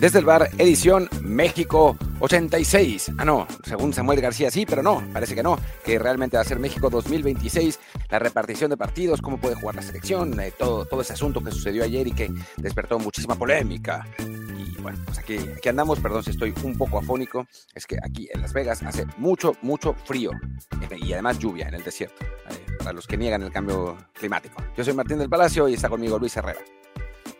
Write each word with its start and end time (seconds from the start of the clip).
Desde 0.00 0.18
el 0.18 0.24
bar, 0.24 0.48
edición 0.56 1.10
México 1.20 1.94
86. 2.20 3.12
Ah, 3.18 3.26
no, 3.26 3.46
según 3.62 3.92
Samuel 3.92 4.22
García 4.22 4.50
sí, 4.50 4.64
pero 4.64 4.82
no, 4.82 5.04
parece 5.12 5.34
que 5.34 5.42
no, 5.42 5.58
que 5.84 5.98
realmente 5.98 6.38
va 6.38 6.40
a 6.40 6.46
ser 6.46 6.58
México 6.58 6.88
2026. 6.88 7.78
La 8.08 8.18
repartición 8.18 8.70
de 8.70 8.78
partidos, 8.78 9.20
cómo 9.20 9.38
puede 9.38 9.56
jugar 9.56 9.74
la 9.74 9.82
selección, 9.82 10.40
eh, 10.40 10.54
todo, 10.58 10.86
todo 10.86 11.02
ese 11.02 11.12
asunto 11.12 11.44
que 11.44 11.50
sucedió 11.50 11.84
ayer 11.84 12.06
y 12.06 12.12
que 12.12 12.32
despertó 12.56 12.98
muchísima 12.98 13.34
polémica. 13.34 14.06
Y 14.18 14.80
bueno, 14.80 14.98
pues 15.04 15.18
aquí, 15.18 15.36
aquí 15.36 15.68
andamos, 15.68 16.00
perdón 16.00 16.24
si 16.24 16.30
estoy 16.30 16.54
un 16.62 16.78
poco 16.78 16.96
afónico, 16.96 17.46
es 17.74 17.86
que 17.86 17.98
aquí 18.02 18.26
en 18.32 18.40
Las 18.40 18.54
Vegas 18.54 18.82
hace 18.82 19.04
mucho, 19.18 19.54
mucho 19.60 19.94
frío 20.06 20.30
eh, 20.90 20.96
y 20.98 21.12
además 21.12 21.38
lluvia 21.38 21.68
en 21.68 21.74
el 21.74 21.84
desierto, 21.84 22.24
eh, 22.24 22.54
para 22.78 22.94
los 22.94 23.06
que 23.06 23.18
niegan 23.18 23.42
el 23.42 23.52
cambio 23.52 23.98
climático. 24.14 24.62
Yo 24.74 24.82
soy 24.82 24.94
Martín 24.94 25.18
del 25.18 25.28
Palacio 25.28 25.68
y 25.68 25.74
está 25.74 25.90
conmigo 25.90 26.18
Luis 26.18 26.34
Herrera. 26.38 26.60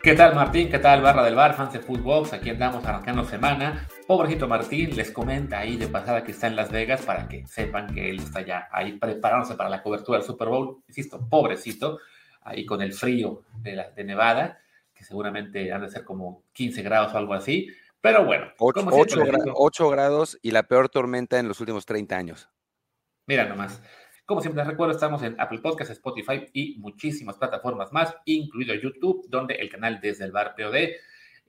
¿Qué 0.03 0.15
tal 0.15 0.33
Martín? 0.33 0.71
¿Qué 0.71 0.79
tal 0.79 1.03
Barra 1.03 1.23
del 1.23 1.35
Bar, 1.35 1.53
fans 1.53 1.73
de 1.73 1.79
Footbox? 1.79 2.33
Aquí 2.33 2.49
andamos 2.49 2.83
arrancando 2.83 3.23
semana. 3.23 3.87
Pobrecito 4.07 4.47
Martín 4.47 4.95
les 4.95 5.11
comenta 5.11 5.59
ahí 5.59 5.77
de 5.77 5.87
pasada 5.87 6.23
que 6.23 6.31
está 6.31 6.47
en 6.47 6.55
Las 6.55 6.71
Vegas 6.71 7.03
para 7.03 7.27
que 7.27 7.45
sepan 7.45 7.93
que 7.93 8.09
él 8.09 8.17
está 8.17 8.41
ya 8.41 8.67
ahí 8.71 8.93
preparándose 8.93 9.53
para 9.53 9.69
la 9.69 9.83
cobertura 9.83 10.17
del 10.17 10.25
Super 10.25 10.47
Bowl. 10.47 10.81
Insisto, 10.87 11.29
pobrecito, 11.29 11.99
ahí 12.41 12.65
con 12.65 12.81
el 12.81 12.93
frío 12.93 13.43
de, 13.61 13.75
la, 13.75 13.91
de 13.91 14.03
Nevada, 14.03 14.59
que 14.91 15.03
seguramente 15.03 15.71
han 15.71 15.81
de 15.81 15.91
ser 15.91 16.03
como 16.03 16.45
15 16.53 16.81
grados 16.81 17.13
o 17.13 17.17
algo 17.19 17.35
así. 17.35 17.67
Pero 18.01 18.25
bueno. 18.25 18.47
8, 18.57 19.89
grados 19.91 20.39
y 20.41 20.49
la 20.49 20.63
peor 20.63 20.89
tormenta 20.89 21.37
en 21.37 21.47
los 21.47 21.59
últimos 21.59 21.85
30 21.85 22.17
años. 22.17 22.49
Mira 23.27 23.45
nomás. 23.45 23.79
Como 24.31 24.39
siempre 24.39 24.63
les 24.63 24.71
recuerdo, 24.71 24.93
estamos 24.93 25.21
en 25.23 25.35
Apple 25.37 25.59
Podcasts, 25.59 25.91
Spotify 25.91 26.45
y 26.53 26.77
muchísimas 26.79 27.35
plataformas 27.35 27.91
más, 27.91 28.15
incluido 28.23 28.73
YouTube, 28.75 29.25
donde 29.27 29.55
el 29.55 29.67
canal 29.67 29.99
Desde 29.99 30.23
el 30.23 30.31
Bar 30.31 30.55
POD 30.55 30.75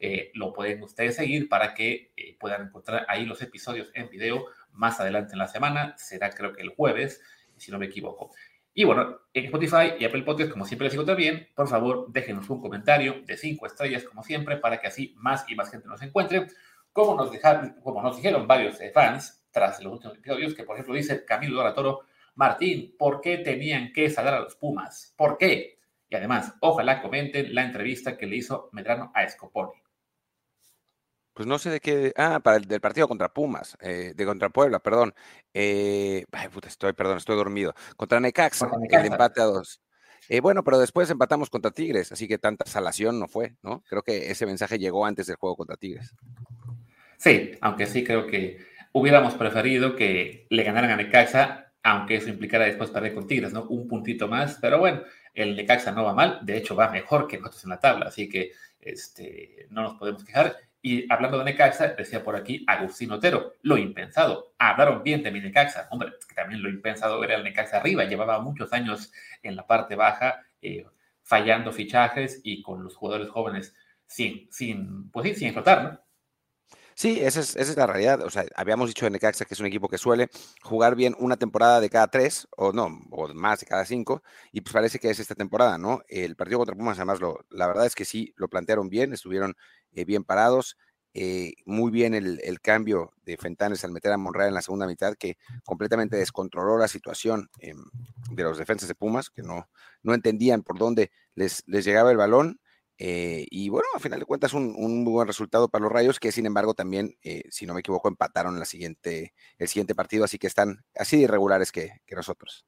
eh, 0.00 0.32
lo 0.34 0.52
pueden 0.52 0.82
ustedes 0.82 1.14
seguir 1.14 1.48
para 1.48 1.74
que 1.74 2.10
eh, 2.16 2.36
puedan 2.40 2.62
encontrar 2.62 3.06
ahí 3.06 3.24
los 3.24 3.40
episodios 3.40 3.92
en 3.94 4.08
video 4.08 4.46
más 4.72 4.98
adelante 4.98 5.34
en 5.34 5.38
la 5.38 5.46
semana. 5.46 5.94
Será 5.96 6.30
creo 6.30 6.52
que 6.52 6.62
el 6.62 6.70
jueves, 6.70 7.22
si 7.56 7.70
no 7.70 7.78
me 7.78 7.86
equivoco. 7.86 8.32
Y 8.74 8.82
bueno, 8.82 9.20
en 9.32 9.44
Spotify 9.44 9.94
y 10.00 10.04
Apple 10.04 10.24
Podcasts, 10.24 10.52
como 10.52 10.66
siempre 10.66 10.86
les 10.86 10.92
digo 10.92 11.04
también, 11.04 11.50
por 11.54 11.68
favor, 11.68 12.06
déjenos 12.10 12.50
un 12.50 12.60
comentario 12.60 13.22
de 13.24 13.36
cinco 13.36 13.66
estrellas, 13.66 14.02
como 14.02 14.24
siempre, 14.24 14.56
para 14.56 14.80
que 14.80 14.88
así 14.88 15.14
más 15.18 15.48
y 15.48 15.54
más 15.54 15.70
gente 15.70 15.86
nos 15.86 16.02
encuentre. 16.02 16.48
Como 16.92 17.14
nos, 17.14 17.30
dejaron, 17.30 17.76
como 17.80 18.02
nos 18.02 18.16
dijeron 18.16 18.48
varios 18.48 18.80
eh, 18.80 18.90
fans 18.92 19.46
tras 19.52 19.80
los 19.84 19.92
últimos 19.92 20.16
episodios, 20.16 20.52
que 20.52 20.64
por 20.64 20.74
ejemplo 20.74 20.96
dice 20.96 21.24
Camilo 21.24 21.58
Doratoro, 21.58 22.06
Martín, 22.34 22.94
¿por 22.98 23.20
qué 23.20 23.38
tenían 23.38 23.92
que 23.92 24.08
salir 24.10 24.32
a 24.32 24.40
los 24.40 24.56
Pumas? 24.56 25.14
¿Por 25.16 25.36
qué? 25.38 25.78
Y 26.08 26.14
además, 26.14 26.54
ojalá 26.60 27.02
comenten 27.02 27.54
la 27.54 27.64
entrevista 27.64 28.16
que 28.16 28.26
le 28.26 28.36
hizo 28.36 28.68
Medrano 28.72 29.10
a 29.14 29.24
Escoponi. 29.24 29.82
Pues 31.34 31.46
no 31.46 31.58
sé 31.58 31.70
de 31.70 31.80
qué. 31.80 32.12
Ah, 32.16 32.40
para 32.40 32.58
el 32.58 32.66
del 32.66 32.80
partido 32.80 33.08
contra 33.08 33.32
Pumas, 33.32 33.76
eh, 33.80 34.12
de 34.14 34.24
contra 34.26 34.50
Puebla, 34.50 34.80
perdón. 34.80 35.14
Eh, 35.54 36.24
ay, 36.30 36.48
puta, 36.48 36.68
estoy, 36.68 36.92
perdón, 36.92 37.16
estoy 37.16 37.36
dormido. 37.36 37.74
Contra 37.96 38.20
Necaxa, 38.20 38.70
el 38.90 39.06
empate 39.06 39.40
a 39.40 39.44
dos. 39.44 39.80
Eh, 40.28 40.40
bueno, 40.40 40.62
pero 40.62 40.78
después 40.78 41.10
empatamos 41.10 41.50
contra 41.50 41.70
Tigres, 41.70 42.12
así 42.12 42.28
que 42.28 42.38
tanta 42.38 42.66
salación 42.66 43.18
no 43.18 43.28
fue, 43.28 43.56
¿no? 43.62 43.82
Creo 43.88 44.02
que 44.02 44.30
ese 44.30 44.46
mensaje 44.46 44.78
llegó 44.78 45.06
antes 45.06 45.26
del 45.26 45.36
juego 45.36 45.56
contra 45.56 45.76
Tigres. 45.76 46.14
Sí, 47.16 47.52
aunque 47.60 47.86
sí 47.86 48.04
creo 48.04 48.26
que 48.26 48.58
hubiéramos 48.92 49.34
preferido 49.34 49.96
que 49.96 50.46
le 50.50 50.62
ganaran 50.62 50.90
a 50.90 50.96
Necaxa 50.96 51.71
aunque 51.82 52.16
eso 52.16 52.28
implicara 52.28 52.64
después 52.64 52.90
perder 52.90 53.14
con 53.14 53.26
Tigres, 53.26 53.52
¿no? 53.52 53.64
Un 53.64 53.88
puntito 53.88 54.28
más, 54.28 54.58
pero 54.60 54.78
bueno, 54.78 55.02
el 55.34 55.56
Necaxa 55.56 55.92
no 55.92 56.04
va 56.04 56.14
mal, 56.14 56.38
de 56.42 56.56
hecho 56.56 56.76
va 56.76 56.90
mejor 56.90 57.26
que 57.26 57.38
nosotros 57.38 57.64
en 57.64 57.70
la 57.70 57.80
tabla, 57.80 58.06
así 58.06 58.28
que 58.28 58.52
este, 58.80 59.66
no 59.70 59.82
nos 59.82 59.94
podemos 59.94 60.24
quejar. 60.24 60.56
Y 60.80 61.10
hablando 61.12 61.38
de 61.38 61.44
Necaxa, 61.44 61.88
decía 61.88 62.24
por 62.24 62.34
aquí 62.36 62.64
Agustín 62.66 63.12
Otero, 63.12 63.54
lo 63.62 63.78
impensado, 63.78 64.54
hablaron 64.58 65.02
bien 65.02 65.22
de 65.22 65.30
mi 65.30 65.40
Necaxa, 65.40 65.88
hombre, 65.90 66.12
que 66.28 66.34
también 66.34 66.62
lo 66.62 66.68
impensado 66.68 67.22
era 67.22 67.36
el 67.36 67.44
Necaxa 67.44 67.78
arriba, 67.78 68.04
llevaba 68.04 68.40
muchos 68.40 68.72
años 68.72 69.12
en 69.42 69.56
la 69.56 69.66
parte 69.66 69.94
baja, 69.94 70.44
eh, 70.60 70.84
fallando 71.22 71.72
fichajes 71.72 72.40
y 72.42 72.62
con 72.62 72.82
los 72.82 72.96
jugadores 72.96 73.28
jóvenes 73.28 73.74
sin, 74.06 74.48
sin, 74.52 75.10
pues 75.10 75.28
sí, 75.28 75.34
sin 75.36 75.48
explotar, 75.48 75.84
¿no? 75.84 76.01
Sí, 76.94 77.20
esa 77.20 77.40
es, 77.40 77.56
esa 77.56 77.70
es 77.70 77.76
la 77.76 77.86
realidad. 77.86 78.22
O 78.22 78.30
sea, 78.30 78.44
habíamos 78.54 78.88
dicho 78.88 79.06
en 79.06 79.12
Necaxa 79.12 79.44
que 79.44 79.54
es 79.54 79.60
un 79.60 79.66
equipo 79.66 79.88
que 79.88 79.98
suele 79.98 80.28
jugar 80.62 80.94
bien 80.94 81.14
una 81.18 81.36
temporada 81.36 81.80
de 81.80 81.90
cada 81.90 82.08
tres, 82.08 82.48
o 82.56 82.72
no, 82.72 83.00
o 83.10 83.32
más 83.34 83.60
de 83.60 83.66
cada 83.66 83.84
cinco, 83.84 84.22
y 84.52 84.60
pues 84.60 84.72
parece 84.72 84.98
que 84.98 85.10
es 85.10 85.18
esta 85.18 85.34
temporada, 85.34 85.78
¿no? 85.78 86.02
El 86.08 86.36
partido 86.36 86.58
contra 86.58 86.76
Pumas, 86.76 86.98
además, 86.98 87.20
lo, 87.20 87.44
la 87.50 87.66
verdad 87.66 87.86
es 87.86 87.94
que 87.94 88.04
sí, 88.04 88.32
lo 88.36 88.48
plantearon 88.48 88.88
bien, 88.88 89.12
estuvieron 89.12 89.54
eh, 89.92 90.04
bien 90.04 90.24
parados. 90.24 90.76
Eh, 91.14 91.52
muy 91.66 91.90
bien 91.90 92.14
el, 92.14 92.60
cambio 92.62 93.12
de 93.26 93.36
Fentanes 93.36 93.84
al 93.84 93.92
meter 93.92 94.12
a 94.12 94.16
Monreal 94.16 94.48
en 94.48 94.54
la 94.54 94.62
segunda 94.62 94.86
mitad, 94.86 95.14
que 95.14 95.36
completamente 95.64 96.16
descontroló 96.16 96.78
la 96.78 96.88
situación 96.88 97.50
eh, 97.60 97.74
de 98.30 98.42
los 98.42 98.56
defensas 98.56 98.88
de 98.88 98.94
Pumas, 98.94 99.28
que 99.28 99.42
no, 99.42 99.68
no 100.02 100.14
entendían 100.14 100.62
por 100.62 100.78
dónde 100.78 101.12
les, 101.34 101.64
les 101.66 101.84
llegaba 101.84 102.10
el 102.10 102.16
balón 102.16 102.60
eh, 103.04 103.48
y 103.50 103.68
bueno, 103.68 103.88
a 103.96 103.98
final 103.98 104.20
de 104.20 104.26
cuentas, 104.26 104.54
un, 104.54 104.76
un, 104.76 105.04
buen 105.04 105.26
resultado 105.26 105.68
para 105.68 105.82
los 105.82 105.90
Rayos, 105.90 106.20
que 106.20 106.30
sin 106.30 106.46
embargo 106.46 106.72
también, 106.72 107.16
eh, 107.24 107.42
si 107.50 107.66
no 107.66 107.74
me 107.74 107.80
equivoco, 107.80 108.06
empataron 108.06 108.60
la 108.60 108.64
siguiente, 108.64 109.34
el 109.58 109.66
siguiente 109.66 109.96
partido, 109.96 110.22
así 110.24 110.38
que 110.38 110.46
están 110.46 110.84
así 110.94 111.16
de 111.16 111.24
irregulares 111.24 111.72
que, 111.72 111.94
que 112.06 112.14
nosotros. 112.14 112.64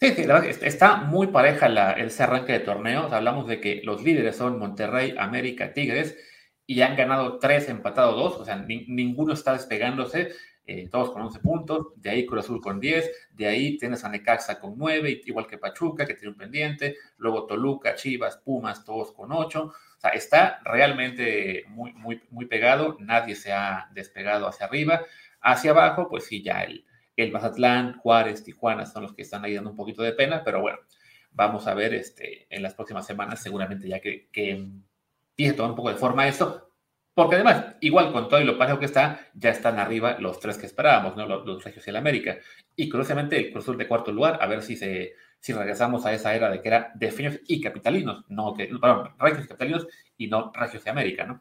Sí, 0.00 0.12
sí, 0.14 0.26
la 0.26 0.34
verdad 0.34 0.56
está 0.62 0.98
muy 0.98 1.26
pareja 1.26 1.68
la, 1.68 1.94
ese 1.94 2.22
arranque 2.22 2.52
de 2.52 2.60
torneos. 2.60 3.12
Hablamos 3.12 3.48
de 3.48 3.60
que 3.60 3.80
los 3.82 4.00
líderes 4.04 4.36
son 4.36 4.60
Monterrey, 4.60 5.16
América, 5.18 5.72
Tigres, 5.72 6.16
y 6.64 6.82
han 6.82 6.94
ganado 6.94 7.40
tres, 7.40 7.68
empatado 7.68 8.14
dos, 8.14 8.36
o 8.36 8.44
sea, 8.44 8.54
ni, 8.54 8.86
ninguno 8.86 9.32
está 9.32 9.54
despegándose. 9.54 10.34
Eh, 10.68 10.88
todos 10.90 11.12
con 11.12 11.22
11 11.22 11.38
puntos, 11.38 11.86
de 11.94 12.10
ahí 12.10 12.26
Cruz 12.26 12.44
Azul 12.44 12.60
con 12.60 12.80
10, 12.80 13.28
de 13.30 13.46
ahí 13.46 13.78
tienes 13.78 14.02
a 14.02 14.08
Necaxa 14.08 14.58
con 14.58 14.76
9, 14.76 15.22
igual 15.24 15.46
que 15.46 15.58
Pachuca, 15.58 16.04
que 16.04 16.14
tiene 16.14 16.30
un 16.30 16.36
pendiente, 16.36 16.96
luego 17.18 17.46
Toluca, 17.46 17.94
Chivas, 17.94 18.38
Pumas, 18.38 18.84
todos 18.84 19.12
con 19.12 19.30
8. 19.30 19.62
O 19.62 20.00
sea, 20.00 20.10
está 20.10 20.60
realmente 20.64 21.64
muy, 21.68 21.92
muy, 21.92 22.20
muy 22.30 22.46
pegado, 22.46 22.96
nadie 22.98 23.36
se 23.36 23.52
ha 23.52 23.88
despegado 23.92 24.48
hacia 24.48 24.66
arriba. 24.66 25.02
Hacia 25.40 25.70
abajo, 25.70 26.08
pues 26.08 26.24
sí, 26.24 26.42
ya 26.42 26.62
el, 26.62 26.84
el 27.16 27.30
Mazatlán, 27.30 27.98
Juárez, 27.98 28.42
Tijuana 28.42 28.86
son 28.86 29.04
los 29.04 29.14
que 29.14 29.22
están 29.22 29.44
ahí 29.44 29.54
dando 29.54 29.70
un 29.70 29.76
poquito 29.76 30.02
de 30.02 30.12
pena, 30.14 30.42
pero 30.42 30.60
bueno, 30.60 30.78
vamos 31.30 31.68
a 31.68 31.74
ver 31.74 31.94
este, 31.94 32.46
en 32.50 32.62
las 32.62 32.74
próximas 32.74 33.06
semanas, 33.06 33.40
seguramente 33.40 33.86
ya 33.88 34.00
que, 34.00 34.28
que 34.32 34.50
empiece 34.50 35.52
a 35.52 35.56
tomar 35.56 35.70
un 35.70 35.76
poco 35.76 35.90
de 35.90 35.96
forma 35.96 36.26
esto, 36.26 36.65
porque 37.16 37.36
además, 37.36 37.76
igual 37.80 38.12
con 38.12 38.28
todo 38.28 38.42
y 38.42 38.44
lo 38.44 38.58
parejo 38.58 38.78
que 38.78 38.84
está, 38.84 39.30
ya 39.32 39.48
están 39.48 39.78
arriba 39.78 40.18
los 40.20 40.38
tres 40.38 40.58
que 40.58 40.66
esperábamos, 40.66 41.16
¿no? 41.16 41.24
Los, 41.24 41.46
los 41.46 41.64
Regios 41.64 41.86
y 41.86 41.88
el 41.88 41.96
América. 41.96 42.36
Y 42.76 42.90
curiosamente, 42.90 43.38
el 43.38 43.52
Cruz 43.52 43.64
Azul 43.64 43.78
de 43.78 43.88
cuarto 43.88 44.12
lugar, 44.12 44.38
a 44.38 44.46
ver 44.46 44.62
si 44.62 44.76
se 44.76 45.14
si 45.40 45.54
regresamos 45.54 46.04
a 46.04 46.12
esa 46.12 46.34
era 46.34 46.50
de 46.50 46.60
que 46.60 46.68
era 46.68 46.92
de 46.94 47.10
Finios 47.10 47.40
y 47.46 47.62
Capitalinos, 47.62 48.26
no 48.28 48.52
que, 48.52 48.66
perdón, 48.66 49.14
Regios 49.18 49.46
y 49.46 49.48
Capitalinos 49.48 49.86
y 50.18 50.26
no 50.26 50.52
Regios 50.52 50.82
y 50.84 50.88
América, 50.90 51.24
¿no? 51.24 51.40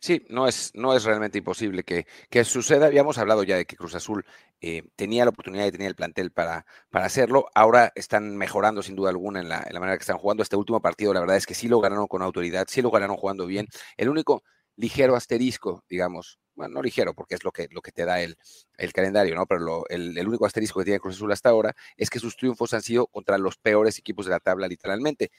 Sí, 0.00 0.26
no 0.28 0.46
es, 0.46 0.70
no 0.74 0.94
es 0.94 1.04
realmente 1.04 1.38
imposible 1.38 1.82
que, 1.82 2.06
que, 2.28 2.44
suceda. 2.44 2.84
Habíamos 2.84 3.16
hablado 3.16 3.42
ya 3.42 3.56
de 3.56 3.64
que 3.64 3.76
Cruz 3.76 3.94
Azul 3.94 4.26
eh, 4.60 4.82
tenía 4.96 5.24
la 5.24 5.30
oportunidad 5.30 5.64
y 5.64 5.70
tenía 5.70 5.88
el 5.88 5.94
plantel 5.94 6.30
para, 6.30 6.66
para 6.90 7.06
hacerlo. 7.06 7.46
Ahora 7.54 7.90
están 7.94 8.36
mejorando 8.36 8.82
sin 8.82 8.96
duda 8.96 9.08
alguna 9.08 9.40
en 9.40 9.48
la 9.48 9.80
manera 9.80 9.96
que 9.96 10.02
están 10.02 10.18
jugando. 10.18 10.42
Este 10.42 10.56
último 10.56 10.82
partido, 10.82 11.14
la 11.14 11.20
verdad 11.20 11.36
es 11.36 11.46
que 11.46 11.54
sí 11.54 11.68
lo 11.68 11.80
ganaron 11.80 12.08
con 12.08 12.20
autoridad, 12.20 12.66
sí 12.68 12.82
lo 12.82 12.90
ganaron 12.90 13.16
jugando 13.16 13.46
bien. 13.46 13.68
El 13.96 14.10
único 14.10 14.42
ligero 14.80 15.14
asterisco, 15.14 15.84
digamos, 15.88 16.40
bueno, 16.54 16.74
no 16.74 16.82
ligero 16.82 17.14
porque 17.14 17.34
es 17.34 17.44
lo 17.44 17.52
que, 17.52 17.68
lo 17.70 17.80
que 17.82 17.92
te 17.92 18.04
da 18.04 18.20
el, 18.20 18.36
el 18.76 18.92
calendario, 18.92 19.34
¿no? 19.34 19.46
Pero 19.46 19.60
lo, 19.60 19.88
el, 19.88 20.16
el, 20.18 20.28
único 20.28 20.46
asterisco 20.46 20.80
que 20.80 20.84
tiene 20.84 21.00
Cruz 21.00 21.16
Azul 21.16 21.32
hasta 21.32 21.50
ahora 21.50 21.74
es 21.96 22.10
que 22.10 22.18
sus 22.18 22.36
triunfos 22.36 22.74
han 22.74 22.82
sido 22.82 23.06
contra 23.06 23.38
los 23.38 23.56
peores 23.56 23.98
equipos 23.98 24.26
de 24.26 24.32
la 24.32 24.40
tabla, 24.40 24.68
literalmente. 24.68 25.30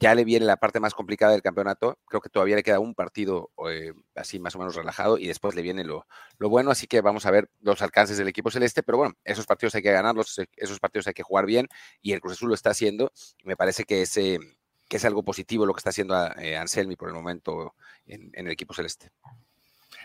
Ya 0.00 0.16
le 0.16 0.24
viene 0.24 0.44
la 0.44 0.56
parte 0.56 0.80
más 0.80 0.92
complicada 0.92 1.30
del 1.32 1.42
campeonato, 1.42 2.00
creo 2.06 2.20
que 2.20 2.28
todavía 2.28 2.56
le 2.56 2.64
queda 2.64 2.80
un 2.80 2.96
partido 2.96 3.52
eh, 3.70 3.92
así 4.16 4.40
más 4.40 4.56
o 4.56 4.58
menos 4.58 4.74
relajado 4.74 5.18
y 5.18 5.28
después 5.28 5.54
le 5.54 5.62
viene 5.62 5.84
lo, 5.84 6.08
lo, 6.38 6.48
bueno, 6.48 6.72
así 6.72 6.88
que 6.88 7.00
vamos 7.00 7.26
a 7.26 7.30
ver 7.30 7.48
los 7.60 7.80
alcances 7.80 8.18
del 8.18 8.26
equipo 8.26 8.50
celeste, 8.50 8.82
pero 8.82 8.98
bueno, 8.98 9.14
esos 9.22 9.46
partidos 9.46 9.76
hay 9.76 9.82
que 9.82 9.92
ganarlos, 9.92 10.40
esos 10.56 10.80
partidos 10.80 11.06
hay 11.06 11.14
que 11.14 11.22
jugar 11.22 11.46
bien 11.46 11.68
y 12.02 12.12
el 12.12 12.20
Cruz 12.20 12.32
Azul 12.32 12.48
lo 12.48 12.56
está 12.56 12.70
haciendo 12.70 13.12
me 13.44 13.56
parece 13.56 13.84
que 13.84 14.02
ese 14.02 14.40
que 14.88 14.96
es 14.96 15.04
algo 15.04 15.22
positivo 15.22 15.66
lo 15.66 15.72
que 15.72 15.78
está 15.78 15.90
haciendo 15.90 16.14
eh, 16.38 16.56
Anselmi 16.56 16.96
por 16.96 17.08
el 17.08 17.14
momento 17.14 17.74
en, 18.06 18.30
el 18.34 18.50
equipo 18.50 18.74
celeste. 18.74 19.10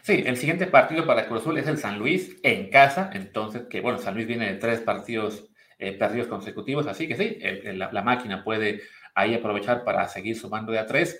Sí, 0.04 0.24
el 0.26 0.38
siguiente 0.38 0.68
partido 0.68 1.06
para 1.06 1.28
Cruz 1.28 1.42
Azul 1.42 1.58
es 1.58 1.68
el 1.68 1.78
San 1.78 2.00
Luis 2.00 2.38
en 2.44 2.70
casa, 2.70 3.10
entonces 3.14 3.64
que 3.70 3.82
bueno, 3.82 3.98
San 3.98 4.16
Luis 4.16 4.28
viene 4.28 4.54
de 4.54 4.60
tres 4.60 4.80
partidos 4.80 5.50
eh, 5.78 5.94
perdidos 5.94 6.28
consecutivos, 6.28 6.88
así 6.88 7.08
que 7.08 7.16
sí, 7.16 7.40
la, 7.74 7.92
la, 7.92 8.02
máquina 8.02 8.44
puede 8.44 8.82
ahí 9.16 9.34
aprovechar 9.34 9.84
para 9.84 10.08
seguir 10.08 10.38
sumando 10.38 10.72
de 10.72 10.80
a 10.80 10.86
tres. 10.86 11.20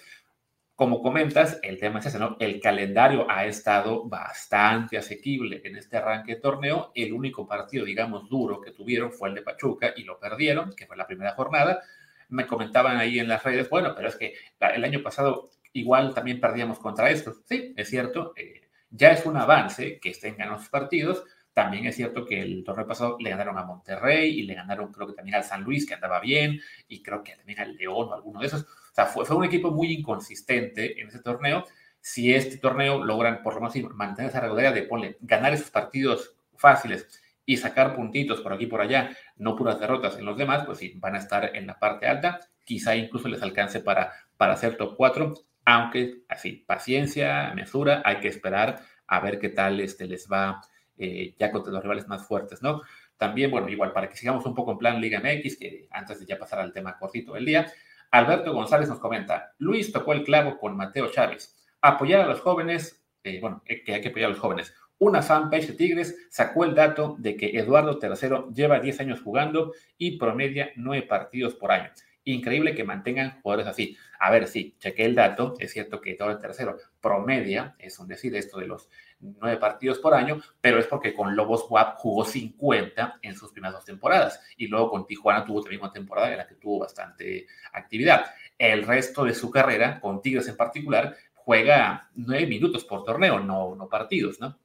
Como 0.76 1.02
comentas, 1.02 1.60
el 1.62 1.78
tema 1.78 2.00
es 2.00 2.06
ese, 2.06 2.20
¿no? 2.20 2.38
El 2.40 2.62
calendario 2.62 3.30
ha 3.30 3.46
estado 3.46 4.08
bastante 4.08 4.98
asequible 4.98 5.62
en 5.66 5.76
este 5.76 5.98
arranque 5.98 6.36
de 6.36 6.42
torneo. 6.42 6.94
El 6.96 7.12
único 7.12 7.46
partido, 7.46 7.84
digamos, 7.84 8.30
duro 8.30 8.62
que 8.62 8.72
tuvieron 8.72 9.12
fue 9.12 9.28
el 9.28 9.36
de 9.36 9.42
Pachuca 9.42 9.94
y 9.98 10.04
lo 10.04 10.18
perdieron, 10.18 10.74
que 10.74 10.88
fue 10.88 10.96
la 10.96 11.06
primera 11.06 11.34
jornada 11.34 11.82
me 12.30 12.48
comentaban 12.48 12.98
ahí 12.98 13.20
en 13.20 13.28
las 13.28 13.44
redes, 13.44 13.70
bueno, 13.70 13.94
pero 13.96 14.08
es 14.08 14.16
que 14.16 14.36
el 14.60 14.84
año 14.84 15.02
pasado 15.04 15.50
igual 15.74 16.14
también 16.14 16.40
perdíamos 16.40 16.80
contra 16.80 17.10
estos. 17.10 17.42
Sí, 17.46 17.74
es 17.76 17.90
cierto, 17.90 18.34
eh, 18.36 18.62
ya 18.90 19.12
es 19.12 19.26
un 19.26 19.38
avance 19.38 20.00
que 20.00 20.10
estén 20.10 20.38
ganando 20.38 20.60
sus 20.60 20.70
partidos. 20.70 21.24
También 21.54 21.86
es 21.86 21.96
cierto 21.96 22.26
que 22.26 22.42
el 22.42 22.64
torneo 22.64 22.88
pasado 22.88 23.18
le 23.20 23.32
ganaron 23.32 23.58
a 23.58 23.64
Monterrey 23.64 24.40
y 24.40 24.44
le 24.44 24.54
ganaron 24.54 24.92
creo 24.92 25.08
que 25.08 25.14
también 25.14 25.36
al 25.36 25.44
San 25.44 25.64
Luis, 25.64 25.86
que 25.86 25.96
andaba 25.96 26.20
bien, 26.20 26.60
y 26.88 27.02
creo 27.02 27.24
que 27.24 27.36
también 27.36 27.60
al 27.60 27.76
León 27.76 28.10
o 28.10 28.14
alguno 28.14 28.40
de 28.40 28.48
esos. 28.48 28.62
O 28.62 28.94
sea, 28.94 29.06
fue, 29.06 29.26
fue 29.26 29.36
un 29.36 29.46
equipo 29.46 29.72
muy 29.72 29.92
inconsistente 29.92 31.02
en 31.02 31.10
ese 31.10 31.20
torneo. 31.20 31.66
Si 32.00 32.34
este 32.34 32.58
torneo 32.58 33.04
logran 33.04 33.44
por 33.44 33.56
lo 33.56 33.62
menos 33.62 33.94
mantener 33.94 34.30
esa 34.30 34.40
regularidad 34.40 34.74
de 34.74 34.84
ponle, 34.84 35.18
ganar 35.22 35.54
esos 35.54 35.70
partidos 35.70 36.34
fáciles 36.56 37.19
y 37.50 37.58
sacar 37.58 37.96
puntitos 37.96 38.42
por 38.42 38.54
aquí 38.54 38.66
y 38.66 38.68
por 38.68 38.80
allá, 38.80 39.10
no 39.38 39.56
puras 39.56 39.80
derrotas 39.80 40.16
en 40.20 40.26
los 40.26 40.38
demás, 40.38 40.68
pues 40.68 40.78
sí, 40.78 40.94
van 40.98 41.16
a 41.16 41.18
estar 41.18 41.56
en 41.56 41.66
la 41.66 41.80
parte 41.80 42.06
alta. 42.06 42.40
Quizá 42.64 42.96
incluso 42.96 43.28
les 43.28 43.42
alcance 43.42 43.80
para, 43.80 44.14
para 44.38 44.54
hacer 44.54 44.78
top 44.78 44.96
4, 44.96 45.34
aunque 45.66 46.22
así, 46.30 46.64
paciencia, 46.68 47.52
mesura, 47.56 48.04
hay 48.06 48.20
que 48.20 48.28
esperar 48.28 48.82
a 49.08 49.20
ver 49.20 49.40
qué 49.40 49.50
tal 49.50 49.80
este, 49.80 50.06
les 50.06 50.28
va 50.32 50.62
eh, 50.96 51.34
ya 51.40 51.52
contra 51.52 51.74
los 51.74 51.82
rivales 51.82 52.08
más 52.08 52.24
fuertes, 52.28 52.62
¿no? 52.62 52.84
También, 53.18 53.50
bueno, 53.50 53.68
igual 53.68 53.94
para 53.94 54.08
que 54.08 54.16
sigamos 54.16 54.46
un 54.46 54.54
poco 54.54 54.74
en 54.74 54.78
plan 54.78 55.02
Liga 55.02 55.20
MX, 55.20 55.58
que 55.58 55.88
antes 55.90 56.20
de 56.20 56.28
ya 56.28 56.38
pasar 56.38 56.60
al 56.60 56.72
tema 56.72 57.00
cortito 57.00 57.34
del 57.34 57.46
día, 57.46 57.66
Alberto 58.12 58.54
González 58.54 58.90
nos 58.90 59.00
comenta, 59.00 59.56
Luis 59.58 59.92
tocó 59.92 60.14
el 60.14 60.24
clavo 60.24 60.60
con 60.60 60.78
Mateo 60.78 61.10
Chávez, 61.10 61.58
apoyar 61.82 62.22
a 62.22 62.28
los 62.28 62.42
jóvenes, 62.42 63.04
eh, 63.24 63.40
bueno, 63.42 63.64
eh, 63.66 63.84
que 63.84 63.96
hay 63.96 64.02
que 64.02 64.10
apoyar 64.10 64.28
a 64.28 64.34
los 64.34 64.40
jóvenes. 64.40 64.72
Una 65.00 65.22
fanpage 65.22 65.68
de 65.68 65.74
Tigres 65.74 66.28
sacó 66.30 66.66
el 66.66 66.76
dato 66.76 67.16
de 67.20 67.38
que 67.38 67.58
Eduardo 67.58 67.98
III 68.02 68.54
lleva 68.54 68.82
10 68.82 69.00
años 69.00 69.22
jugando 69.22 69.74
y 69.98 70.18
promedia 70.18 70.72
9 70.76 71.08
partidos 71.08 71.56
por 71.56 71.72
año. 71.72 71.90
Increíble 72.26 72.76
que 72.76 72.84
mantengan 72.84 73.40
jugadores 73.42 73.68
así. 73.68 73.96
A 74.20 74.30
ver, 74.30 74.48
sí, 74.48 74.76
chequé 74.78 75.06
el 75.06 75.16
dato. 75.16 75.54
Es 75.58 75.72
cierto 75.72 76.02
que 76.02 76.12
Eduardo 76.12 76.46
III 76.46 76.84
promedia, 77.00 77.78
es 77.80 77.98
un 77.98 78.10
decir, 78.10 78.36
esto 78.36 78.60
de 78.60 78.68
los 78.68 78.90
9 79.22 79.56
partidos 79.56 80.00
por 80.00 80.14
año, 80.14 80.42
pero 80.60 80.80
es 80.80 80.86
porque 80.86 81.14
con 81.14 81.34
Lobos 81.34 81.66
WAP 81.70 81.96
jugó 81.96 82.26
50 82.26 83.20
en 83.22 83.36
sus 83.38 83.54
primeras 83.54 83.76
dos 83.76 83.86
temporadas 83.86 84.42
y 84.58 84.68
luego 84.68 84.90
con 84.90 85.08
Tijuana 85.08 85.46
tuvo 85.46 85.62
también 85.62 85.82
una 85.82 85.94
temporada 85.94 86.30
en 86.30 86.40
la 86.40 86.48
que 86.48 86.56
tuvo 86.56 86.80
bastante 86.80 87.48
actividad. 87.72 88.26
El 88.58 88.86
resto 88.86 89.24
de 89.24 89.34
su 89.34 89.50
carrera, 89.50 90.02
con 90.02 90.22
Tigres 90.22 90.50
en 90.50 90.58
particular, 90.58 91.16
juega 91.34 92.10
9 92.16 92.48
minutos 92.48 92.84
por 92.84 93.06
torneo, 93.06 93.40
no, 93.40 93.76
no 93.76 93.88
partidos, 93.88 94.42
¿no? 94.42 94.60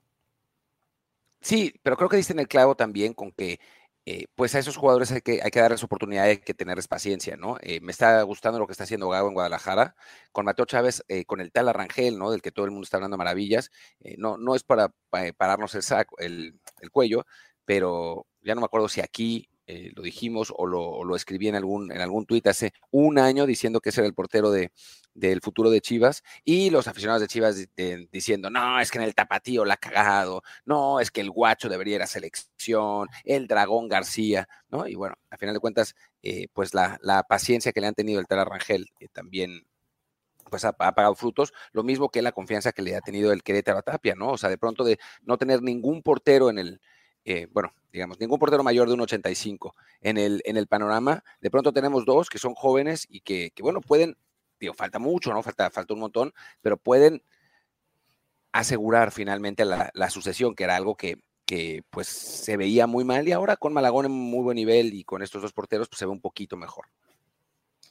Sí, 1.45 1.75
pero 1.83 1.97
creo 1.99 2.09
que 2.09 2.17
diste 2.17 2.33
en 2.33 2.39
el 2.39 2.49
clavo 2.49 2.75
también 2.75 3.13
con 3.13 3.31
que 3.31 3.61
eh, 4.07 4.27
pues 4.35 4.55
a 4.55 4.59
esos 4.59 4.77
jugadores 4.79 5.13
hay 5.13 5.21
que, 5.21 5.41
hay 5.43 5.51
que 5.51 5.61
darles 5.61 5.83
oportunidad, 5.85 6.25
hay 6.25 6.39
que 6.39 6.55
tenerles 6.55 6.89
paciencia, 6.89 7.37
¿no? 7.37 7.59
Eh, 7.61 7.81
me 7.83 7.93
está 7.93 8.23
gustando 8.23 8.59
lo 8.59 8.67
que 8.67 8.73
está 8.73 8.85
haciendo 8.85 9.11
Gago 9.11 9.29
en 9.29 9.35
Guadalajara, 9.35 9.95
con 10.33 10.47
Mateo 10.47 10.65
Chávez, 10.65 11.05
eh, 11.09 11.27
con 11.27 11.41
el 11.43 11.53
tal 11.53 11.69
Arrangel, 11.69 12.19
¿no? 12.19 12.31
Del 12.31 12.41
que 12.41 12.51
todo 12.51 12.65
el 12.65 12.71
mundo 12.71 12.85
está 12.85 12.97
hablando 12.97 13.19
maravillas. 13.19 13.71
no, 14.17 14.39
no 14.39 14.55
es 14.55 14.63
para, 14.65 14.91
pararnos 15.37 15.75
el, 15.75 15.83
saco, 15.83 16.17
el, 16.19 16.59
el, 16.81 16.91
cuello, 16.91 17.27
pero 17.67 18.27
ya 18.43 18.55
no 18.55 18.63
me 18.63 18.67
acuerdo 18.67 18.89
si 18.89 19.01
aquí 19.03 19.49
eh, 19.67 19.93
lo 19.95 20.03
dijimos 20.03 20.53
o 20.55 20.67
lo, 20.67 21.17
escribí 21.17 21.49
en 21.49 21.55
algún, 21.55 21.91
en 21.91 22.01
algún 22.01 22.27
tuit 22.27 22.47
hace 22.47 22.73
un 22.91 23.19
año 23.19 23.47
diciendo 23.47 23.81
que 23.81 23.89
ese 23.89 24.03
era 24.03 24.09
el 24.09 24.15
portero 24.15 24.51
de, 24.51 24.73
del 25.15 25.41
futuro 25.41 25.71
de 25.71 25.81
Chivas 25.81 26.23
y 26.45 26.69
los 26.71 26.87
aficionados 26.87 27.23
de 27.23 27.29
Chivas 27.29 27.57
diciendo, 28.11 28.51
no, 28.51 28.79
es 28.81 28.91
que 28.91 28.99
en 28.99 29.05
el 29.05 29.15
tapatío 29.15 29.65
la 29.65 29.75
ha 29.75 29.79
cagado, 29.79 30.43
no, 30.67 31.01
es 31.01 31.11
que 31.11 31.23
el 31.23 31.31
guacho 31.31 31.69
debería 31.69 31.97
ir 31.97 32.03
a 32.03 32.07
selección, 32.07 33.09
el 33.25 33.47
dragón 33.47 33.89
García, 33.89 34.49
¿no? 34.69 34.87
Y 34.87 34.97
bueno, 34.97 35.17
a 35.31 35.39
final 35.39 35.55
de 35.55 35.61
cuentas, 35.61 35.95
eh, 36.23 36.49
pues 36.53 36.75
la, 36.75 36.99
paciencia 37.29 37.73
que 37.73 37.81
le 37.81 37.87
han 37.87 37.95
tenido 37.95 38.21
el 38.21 38.27
tal 38.27 38.41
Arrangel 38.41 38.91
eh, 39.01 39.09
también 39.13 39.67
pues 40.51 40.65
ha, 40.65 40.73
pagado 40.73 41.15
frutos, 41.15 41.53
lo 41.73 41.83
mismo 41.83 42.11
que 42.11 42.23
la 42.23 42.33
confianza 42.33 42.73
que 42.73 42.83
le 42.83 42.95
ha 42.97 43.01
tenido 43.01 43.33
el 43.33 43.43
Querétaro 43.43 43.83
Tapia, 43.83 44.15
¿no? 44.15 44.33
O 44.33 44.39
sea, 44.39 44.51
de 44.51 44.59
pronto 44.59 44.85
de 44.85 44.99
no 45.23 45.39
tener 45.39 45.63
ningún 45.63 46.03
portero 46.03 46.51
en 46.51 46.59
el, 46.59 46.81
eh, 47.25 47.49
bueno, 47.53 47.73
digamos, 47.93 48.21
ningún 48.21 48.39
portero 48.39 48.63
mayor 48.63 48.89
de 48.89 48.95
un 48.95 49.01
85 49.01 49.75
en 50.01 50.19
el, 50.19 50.43
en 50.45 50.57
el 50.57 50.67
panorama. 50.67 51.25
De 51.41 51.51
pronto 51.51 51.73
tenemos 51.73 52.05
dos 52.05 52.29
que 52.29 52.39
son 52.39 52.55
jóvenes 52.55 53.07
y 53.09 53.21
que, 53.21 53.53
bueno, 53.61 53.81
pueden, 53.81 54.17
digo, 54.61 54.75
falta 54.75 54.99
mucho, 54.99 55.33
¿no? 55.33 55.43
Falta, 55.43 55.71
falta 55.71 55.95
un 55.95 56.01
montón, 56.01 56.35
pero 56.61 56.77
pueden 56.77 57.23
asegurar 58.53 59.11
finalmente 59.11 59.65
la, 59.65 60.11
sucesión, 60.11 60.55
que 60.55 60.65
era 60.65 60.77
algo 60.77 60.97
que, 60.97 61.19
que, 61.47 61.83
pues 61.91 62.09
se 62.09 62.57
veía 62.57 62.87
muy 62.87 63.05
mal 63.05 63.27
y 63.27 63.33
ahora 63.33 63.57
con 63.57 63.73
Malagón 63.73 64.07
en 64.07 64.13
muy 64.13 64.43
buen 64.43 64.57
nivel 64.57 64.93
y 64.95 65.05
con 65.05 65.23
estos 65.23 65.43
dos 65.43 65.53
porteros 65.53 65.89
pues 65.89 65.99
se 65.99 66.07
ve 66.07 66.13
un 66.13 66.21
poquito 66.21 66.57
mejor. 66.57 66.87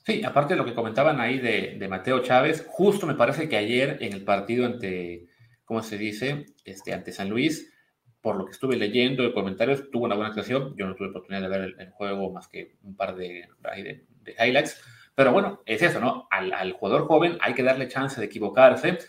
Sí, 0.06 0.24
aparte 0.24 0.54
de 0.54 0.58
lo 0.58 0.66
que 0.66 0.76
comentaban 0.76 1.20
ahí 1.22 1.40
de, 1.40 1.78
de 1.80 1.88
Mateo 1.88 2.22
Chávez, 2.22 2.66
justo 2.68 3.08
me 3.08 3.16
parece 3.16 3.48
que 3.48 3.56
ayer 3.56 3.98
en 4.02 4.14
el 4.14 4.24
partido 4.24 4.66
ante, 4.66 5.28
¿cómo 5.64 5.82
se 5.82 5.98
dice? 5.98 6.46
Este, 6.66 6.94
ante 6.94 7.14
San 7.14 7.30
Luis, 7.30 7.73
por 8.24 8.38
lo 8.38 8.46
que 8.46 8.54
estuve 8.54 8.78
leyendo 8.78 9.22
de 9.22 9.34
comentarios, 9.34 9.92
tuvo 9.92 10.06
una 10.06 10.16
buena 10.16 10.30
actuación. 10.30 10.74
Yo 10.78 10.88
no 10.88 10.96
tuve 10.96 11.10
oportunidad 11.10 11.42
de 11.42 11.50
ver 11.50 11.76
el, 11.78 11.90
juego 11.90 12.32
más 12.32 12.48
que 12.48 12.78
un 12.82 12.96
par 12.96 13.18
de, 13.18 13.50
de, 13.60 14.36
highlights. 14.40 14.82
Pero 15.14 15.34
bueno, 15.34 15.62
es 15.66 15.82
eso, 15.82 16.00
¿no? 16.00 16.30
Al, 16.32 16.72
jugador 16.72 17.06
joven 17.06 17.38
hay 17.42 17.54
que 17.54 17.64
darle 17.64 17.90
chance 17.90 18.18
de 18.22 18.28
equivocarse 18.28 19.00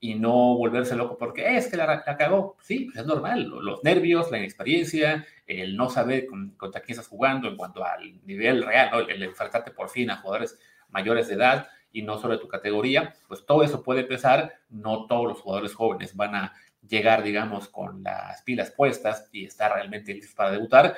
y 0.00 0.14
no 0.14 0.56
volverse 0.56 0.96
loco 0.96 1.18
porque 1.18 1.58
es 1.58 1.68
que 1.68 1.76
la, 1.76 2.02
cagó. 2.02 2.56
Sí, 2.62 2.86
pues 2.86 2.96
es 2.96 3.04
normal. 3.04 3.44
Los 3.44 3.84
nervios, 3.84 4.30
la 4.30 4.38
inexperiencia, 4.38 5.26
el 5.46 5.76
no 5.76 5.90
saber 5.90 6.26
contra 6.56 6.80
quién 6.80 6.94
estás 6.94 7.08
jugando 7.08 7.48
en 7.48 7.58
cuanto 7.58 7.84
al 7.84 8.24
nivel 8.24 8.64
real, 8.64 8.88
¿no? 8.90 9.00
el, 9.00 9.22
enfrentarte 9.22 9.72
por 9.72 9.90
fin 9.90 10.10
a 10.10 10.16
jugadores 10.16 10.58
mayores 10.88 11.28
de 11.28 11.34
edad 11.34 11.68
y 11.92 12.00
no 12.00 12.16
solo 12.16 12.36
de 12.36 12.40
tu 12.40 12.48
categoría, 12.48 13.12
pues 13.28 13.44
todo 13.44 13.64
eso 13.64 13.82
puede 13.82 14.04
pesar. 14.04 14.54
No 14.70 15.04
todos 15.06 15.28
los 15.28 15.40
jugadores 15.42 15.74
jóvenes 15.74 16.16
van 16.16 16.34
a 16.36 16.54
llegar, 16.86 17.22
digamos, 17.22 17.68
con 17.68 18.02
las 18.02 18.42
pilas 18.42 18.70
puestas 18.70 19.28
y 19.32 19.44
estar 19.44 19.72
realmente 19.72 20.12
listos 20.14 20.34
para 20.34 20.50
debutar, 20.50 20.96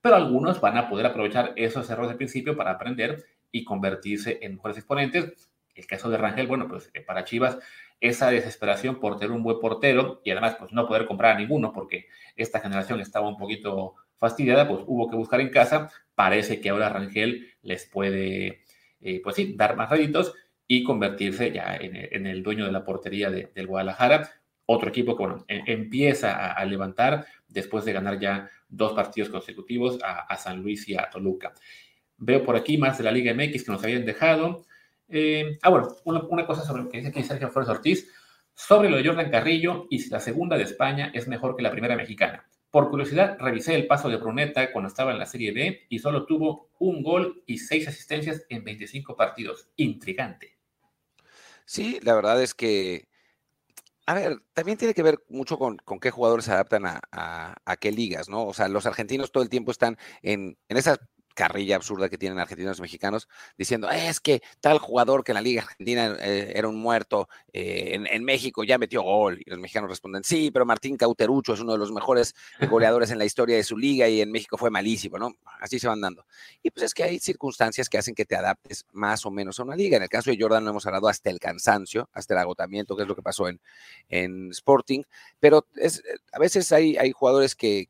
pero 0.00 0.16
algunos 0.16 0.60
van 0.60 0.76
a 0.76 0.88
poder 0.88 1.06
aprovechar 1.06 1.52
esos 1.56 1.88
errores 1.90 2.12
de 2.12 2.16
principio 2.16 2.56
para 2.56 2.72
aprender 2.72 3.24
y 3.50 3.64
convertirse 3.64 4.38
en 4.42 4.54
mejores 4.54 4.78
exponentes. 4.78 5.50
El 5.74 5.86
caso 5.86 6.08
de 6.08 6.18
Rangel, 6.18 6.46
bueno, 6.46 6.68
pues 6.68 6.90
eh, 6.94 7.00
para 7.00 7.24
Chivas, 7.24 7.58
esa 8.00 8.30
desesperación 8.30 9.00
por 9.00 9.18
tener 9.18 9.32
un 9.32 9.42
buen 9.42 9.60
portero 9.60 10.20
y 10.24 10.30
además, 10.30 10.56
pues 10.58 10.72
no 10.72 10.86
poder 10.86 11.06
comprar 11.06 11.34
a 11.34 11.38
ninguno 11.38 11.72
porque 11.72 12.06
esta 12.36 12.60
generación 12.60 13.00
estaba 13.00 13.28
un 13.28 13.36
poquito 13.36 13.94
fastidiada, 14.18 14.68
pues 14.68 14.82
hubo 14.86 15.08
que 15.08 15.16
buscar 15.16 15.40
en 15.40 15.50
casa. 15.50 15.90
Parece 16.14 16.60
que 16.60 16.70
ahora 16.70 16.90
Rangel 16.90 17.54
les 17.62 17.86
puede, 17.86 18.62
eh, 19.00 19.20
pues 19.22 19.36
sí, 19.36 19.54
dar 19.56 19.76
más 19.76 19.90
réditos 19.90 20.34
y 20.66 20.84
convertirse 20.84 21.52
ya 21.52 21.76
en, 21.76 22.26
el 22.26 22.42
dueño 22.42 22.64
de 22.64 22.72
la 22.72 22.84
portería 22.84 23.30
del 23.30 23.66
Guadalajara 23.66 24.30
otro 24.66 24.88
equipo 24.88 25.16
que 25.16 25.22
bueno, 25.24 25.44
e, 25.48 25.62
empieza 25.66 26.52
a, 26.52 26.64
levantar 26.64 27.26
después 27.48 27.84
de 27.84 27.92
ganar 27.92 28.18
ya 28.18 28.50
dos 28.68 28.92
partidos 28.92 29.28
consecutivos 29.28 29.98
a, 30.02 30.36
San 30.36 30.62
Luis 30.62 30.88
y 30.88 30.96
a 30.96 31.08
Toluca. 31.10 31.52
Veo 32.16 32.44
por 32.44 32.56
aquí 32.56 32.78
más 32.78 32.98
de 32.98 33.04
la 33.04 33.12
Liga 33.12 33.34
MX 33.34 33.64
que 33.64 33.72
nos 33.72 33.82
habían 33.84 34.04
dejado. 34.04 34.64
Eh, 35.08 35.58
ah, 35.62 35.70
bueno, 35.70 35.88
una, 36.04 36.46
cosa 36.46 36.62
sobre 36.62 36.82
lo 36.82 36.88
que 36.88 36.98
dice 36.98 37.10
aquí 37.10 37.22
Sergio 37.22 37.50
Flores 37.50 37.68
Ortiz, 37.68 38.10
sobre 38.54 38.88
lo 38.88 38.96
de 38.96 39.06
Jordan 39.06 39.30
Carrillo 39.30 39.86
y 39.90 39.98
si 39.98 40.10
la 40.10 40.20
segunda 40.20 40.56
de 40.56 40.62
España 40.62 41.10
es 41.14 41.28
mejor 41.28 41.56
que 41.56 41.62
la 41.62 41.70
primera 41.70 41.96
mexicana. 41.96 42.46
Por 42.70 42.90
curiosidad, 42.90 43.36
revisé 43.38 43.76
el 43.76 43.86
paso 43.86 44.08
de 44.08 44.16
Bruneta 44.16 44.72
cuando 44.72 44.88
estaba 44.88 45.12
en 45.12 45.18
la 45.18 45.26
Serie 45.26 45.52
D 45.52 45.86
y 45.88 46.00
solo 46.00 46.26
tuvo 46.26 46.70
un 46.80 47.04
gol 47.04 47.44
y 47.46 47.58
seis 47.58 47.86
asistencias 47.86 48.44
en 48.48 48.64
25 48.64 49.14
partidos. 49.14 49.68
Intrigante. 49.76 50.56
Sí, 51.64 52.00
la 52.02 52.14
verdad 52.14 52.42
es 52.42 52.52
que 52.52 53.06
a 54.06 54.14
ver, 54.14 54.42
también 54.52 54.76
tiene 54.78 54.94
que 54.94 55.02
ver 55.02 55.18
mucho 55.28 55.58
con, 55.58 55.78
qué 56.00 56.10
jugadores 56.10 56.44
se 56.44 56.52
adaptan 56.52 56.84
a, 56.86 57.00
a, 57.10 57.76
qué 57.76 57.90
ligas, 57.90 58.28
¿no? 58.28 58.46
O 58.46 58.52
sea, 58.52 58.68
los 58.68 58.86
argentinos 58.86 59.32
todo 59.32 59.42
el 59.42 59.48
tiempo 59.48 59.70
están 59.70 59.96
en, 60.22 60.58
en 60.68 60.76
esas 60.76 60.98
carrilla 61.34 61.76
absurda 61.76 62.08
que 62.08 62.16
tienen 62.16 62.38
argentinos 62.38 62.78
y 62.78 62.82
mexicanos 62.82 63.28
diciendo, 63.58 63.90
es 63.90 64.20
que 64.20 64.42
tal 64.60 64.78
jugador 64.78 65.24
que 65.24 65.32
en 65.32 65.34
la 65.34 65.42
Liga 65.42 65.62
Argentina 65.62 66.16
eh, 66.20 66.52
era 66.54 66.68
un 66.68 66.76
muerto, 66.76 67.28
eh, 67.52 68.00
en, 68.10 68.24
México 68.24 68.64
ya 68.64 68.78
metió 68.78 69.02
gol. 69.02 69.40
Y 69.44 69.50
los 69.50 69.58
mexicanos 69.58 69.90
responden, 69.90 70.24
sí, 70.24 70.50
pero 70.50 70.64
Martín 70.64 70.96
Cauterucho 70.96 71.54
es 71.54 71.60
uno 71.60 71.72
de 71.72 71.78
los 71.78 71.92
mejores 71.92 72.34
goleadores 72.70 73.10
en 73.10 73.18
la 73.18 73.24
historia 73.24 73.56
de 73.56 73.64
su 73.64 73.76
liga 73.76 74.08
y 74.08 74.20
en 74.20 74.30
México 74.30 74.56
fue 74.56 74.70
malísimo, 74.70 75.18
¿no? 75.18 75.34
Así 75.60 75.78
se 75.78 75.88
van 75.88 76.00
dando. 76.00 76.24
Y 76.62 76.70
pues 76.70 76.84
es 76.84 76.94
que 76.94 77.02
hay 77.02 77.18
circunstancias 77.18 77.88
que 77.88 77.98
hacen 77.98 78.14
que 78.14 78.24
te 78.24 78.36
adaptes 78.36 78.86
más 78.92 79.26
o 79.26 79.30
menos 79.30 79.58
a 79.58 79.64
una 79.64 79.76
liga. 79.76 79.96
En 79.96 80.04
el 80.04 80.08
caso 80.08 80.30
de 80.30 80.38
Jordan 80.40 80.64
no 80.64 80.70
hemos 80.70 80.86
hablado 80.86 81.08
hasta 81.08 81.30
el 81.30 81.38
cansancio, 81.38 82.08
hasta 82.12 82.34
el 82.34 82.38
agotamiento, 82.38 82.96
que 82.96 83.02
es 83.02 83.08
lo 83.08 83.16
que 83.16 83.22
pasó 83.22 83.48
en, 83.48 83.60
en 84.08 84.50
Sporting, 84.50 85.02
pero 85.40 85.66
es, 85.76 86.02
a 86.32 86.38
veces 86.38 86.72
hay, 86.72 86.96
hay 86.96 87.12
jugadores 87.12 87.54
que 87.54 87.88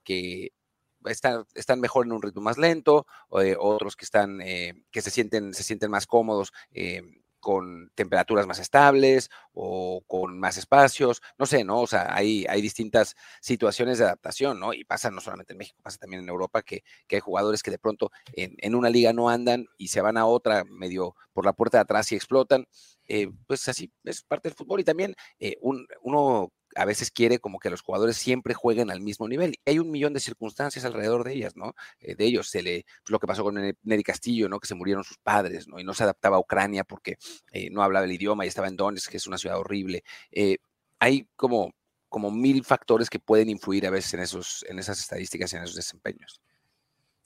están, 1.07 1.45
están 1.55 1.81
mejor 1.81 2.07
en 2.07 2.13
un 2.13 2.23
ritmo 2.23 2.43
más 2.43 2.59
lento, 2.59 3.07
o, 3.29 3.41
otros 3.59 3.97
que 3.97 4.05
están, 4.05 4.41
eh, 4.41 4.85
que 4.91 5.03
se 5.03 5.11
sienten, 5.11 5.55
se 5.55 5.63
sienten 5.63 5.91
más 5.91 6.07
cómodos. 6.07 6.53
Eh, 6.73 7.03
con 7.45 7.91
temperaturas 7.95 8.47
más 8.47 8.59
estables 8.59 9.29
o 9.53 10.03
con 10.07 10.41
más 10.41 10.57
espacios, 10.57 11.21
no 11.39 11.45
sé, 11.45 11.63
¿no? 11.63 11.83
O 11.83 11.87
sea, 11.87 12.15
hay, 12.15 12.47
hay 12.49 12.63
distintas 12.63 13.17
situaciones 13.43 13.99
de 13.99 14.05
adaptación, 14.05 14.59
¿no? 14.59 14.73
Y 14.73 14.85
pasa 14.85 15.11
no 15.11 15.21
solamente 15.21 15.53
en 15.53 15.59
México, 15.59 15.79
pasa 15.83 15.99
también 15.99 16.23
en 16.23 16.29
Europa, 16.31 16.63
que, 16.63 16.83
hay 17.11 17.21
jugadores 17.21 17.63
que 17.63 17.71
de 17.71 17.79
pronto 17.79 18.11
en, 18.33 18.75
una 18.75 18.89
liga 18.89 19.13
no 19.13 19.29
andan 19.29 19.67
y 19.77 19.89
se 19.89 20.01
van 20.01 20.17
a 20.17 20.25
otra 20.25 20.65
medio 20.65 21.15
por 21.35 21.45
la 21.45 21.53
puerta 21.53 21.77
de 21.77 21.83
atrás 21.83 22.11
y 22.13 22.15
explotan. 22.17 22.67
Eh, 23.07 23.29
pues 23.47 23.69
así 23.69 23.93
es 24.05 24.23
parte 24.23 24.49
del 24.49 24.57
fútbol 24.57 24.81
y 24.81 24.85
también 24.85 25.15
eh, 25.39 25.59
uno 25.61 26.51
a 26.75 26.85
veces 26.85 27.11
quiere 27.11 27.39
como 27.39 27.59
que 27.59 27.71
los 27.71 27.83
jugadores 27.83 28.17
siempre 28.17 28.55
jueguen 28.55 28.91
al 28.91 29.01
mismo 29.01 29.29
nivel. 29.29 29.55
Y 29.65 29.71
hay 29.71 29.79
un 29.79 29.91
millón 29.91 30.13
de 30.13 30.21
circunstancias 30.21 30.85
alrededor 30.85 31.25
de 31.25 31.33
ellas, 31.35 31.57
¿no? 31.57 31.75
Eh, 32.01 32.15
de 32.15 32.25
ellos, 32.25 32.49
se 32.49 32.63
le, 32.63 32.85
pues, 33.03 33.11
lo 33.11 33.19
que 33.19 33.27
pasó 33.27 33.43
con 33.45 33.55
Neri 33.83 34.03
Castillo, 34.03 34.49
¿no? 34.49 34.61
Que 34.61 34.69
se 34.69 34.75
murieron 34.75 35.05
sus 35.05 35.19
padres, 35.19 35.69
¿no? 35.69 35.79
Y 35.81 35.85
no 35.85 35.95
se 35.95 36.05
adaptaba 36.05 36.37
a 36.37 36.41
Ucrania 36.41 36.85
porque 36.85 37.17
eh, 37.53 37.71
no 37.71 37.83
hablaba 37.83 38.07
el 38.07 38.13
idioma 38.13 38.45
y 38.45 38.49
estaba 38.49 38.69
en 38.69 38.77
Donetsk, 38.77 39.11
que 39.11 39.17
es 39.19 39.27
una 39.27 39.39
ciudad 39.39 39.59
horrible. 39.59 40.05
Eh, 40.33 40.59
hay 40.99 41.29
como, 41.37 41.75
como 42.09 42.31
mil 42.31 42.65
factores 42.65 43.11
que 43.11 43.19
pueden 43.19 43.49
influir 43.51 43.87
a 43.87 43.91
veces 43.91 44.15
en, 44.15 44.21
esos, 44.21 44.65
en 44.69 44.79
esas 44.79 44.99
estadísticas 44.99 45.53
y 45.53 45.57
en 45.57 45.65
esos 45.65 45.77
desempeños. 45.77 46.41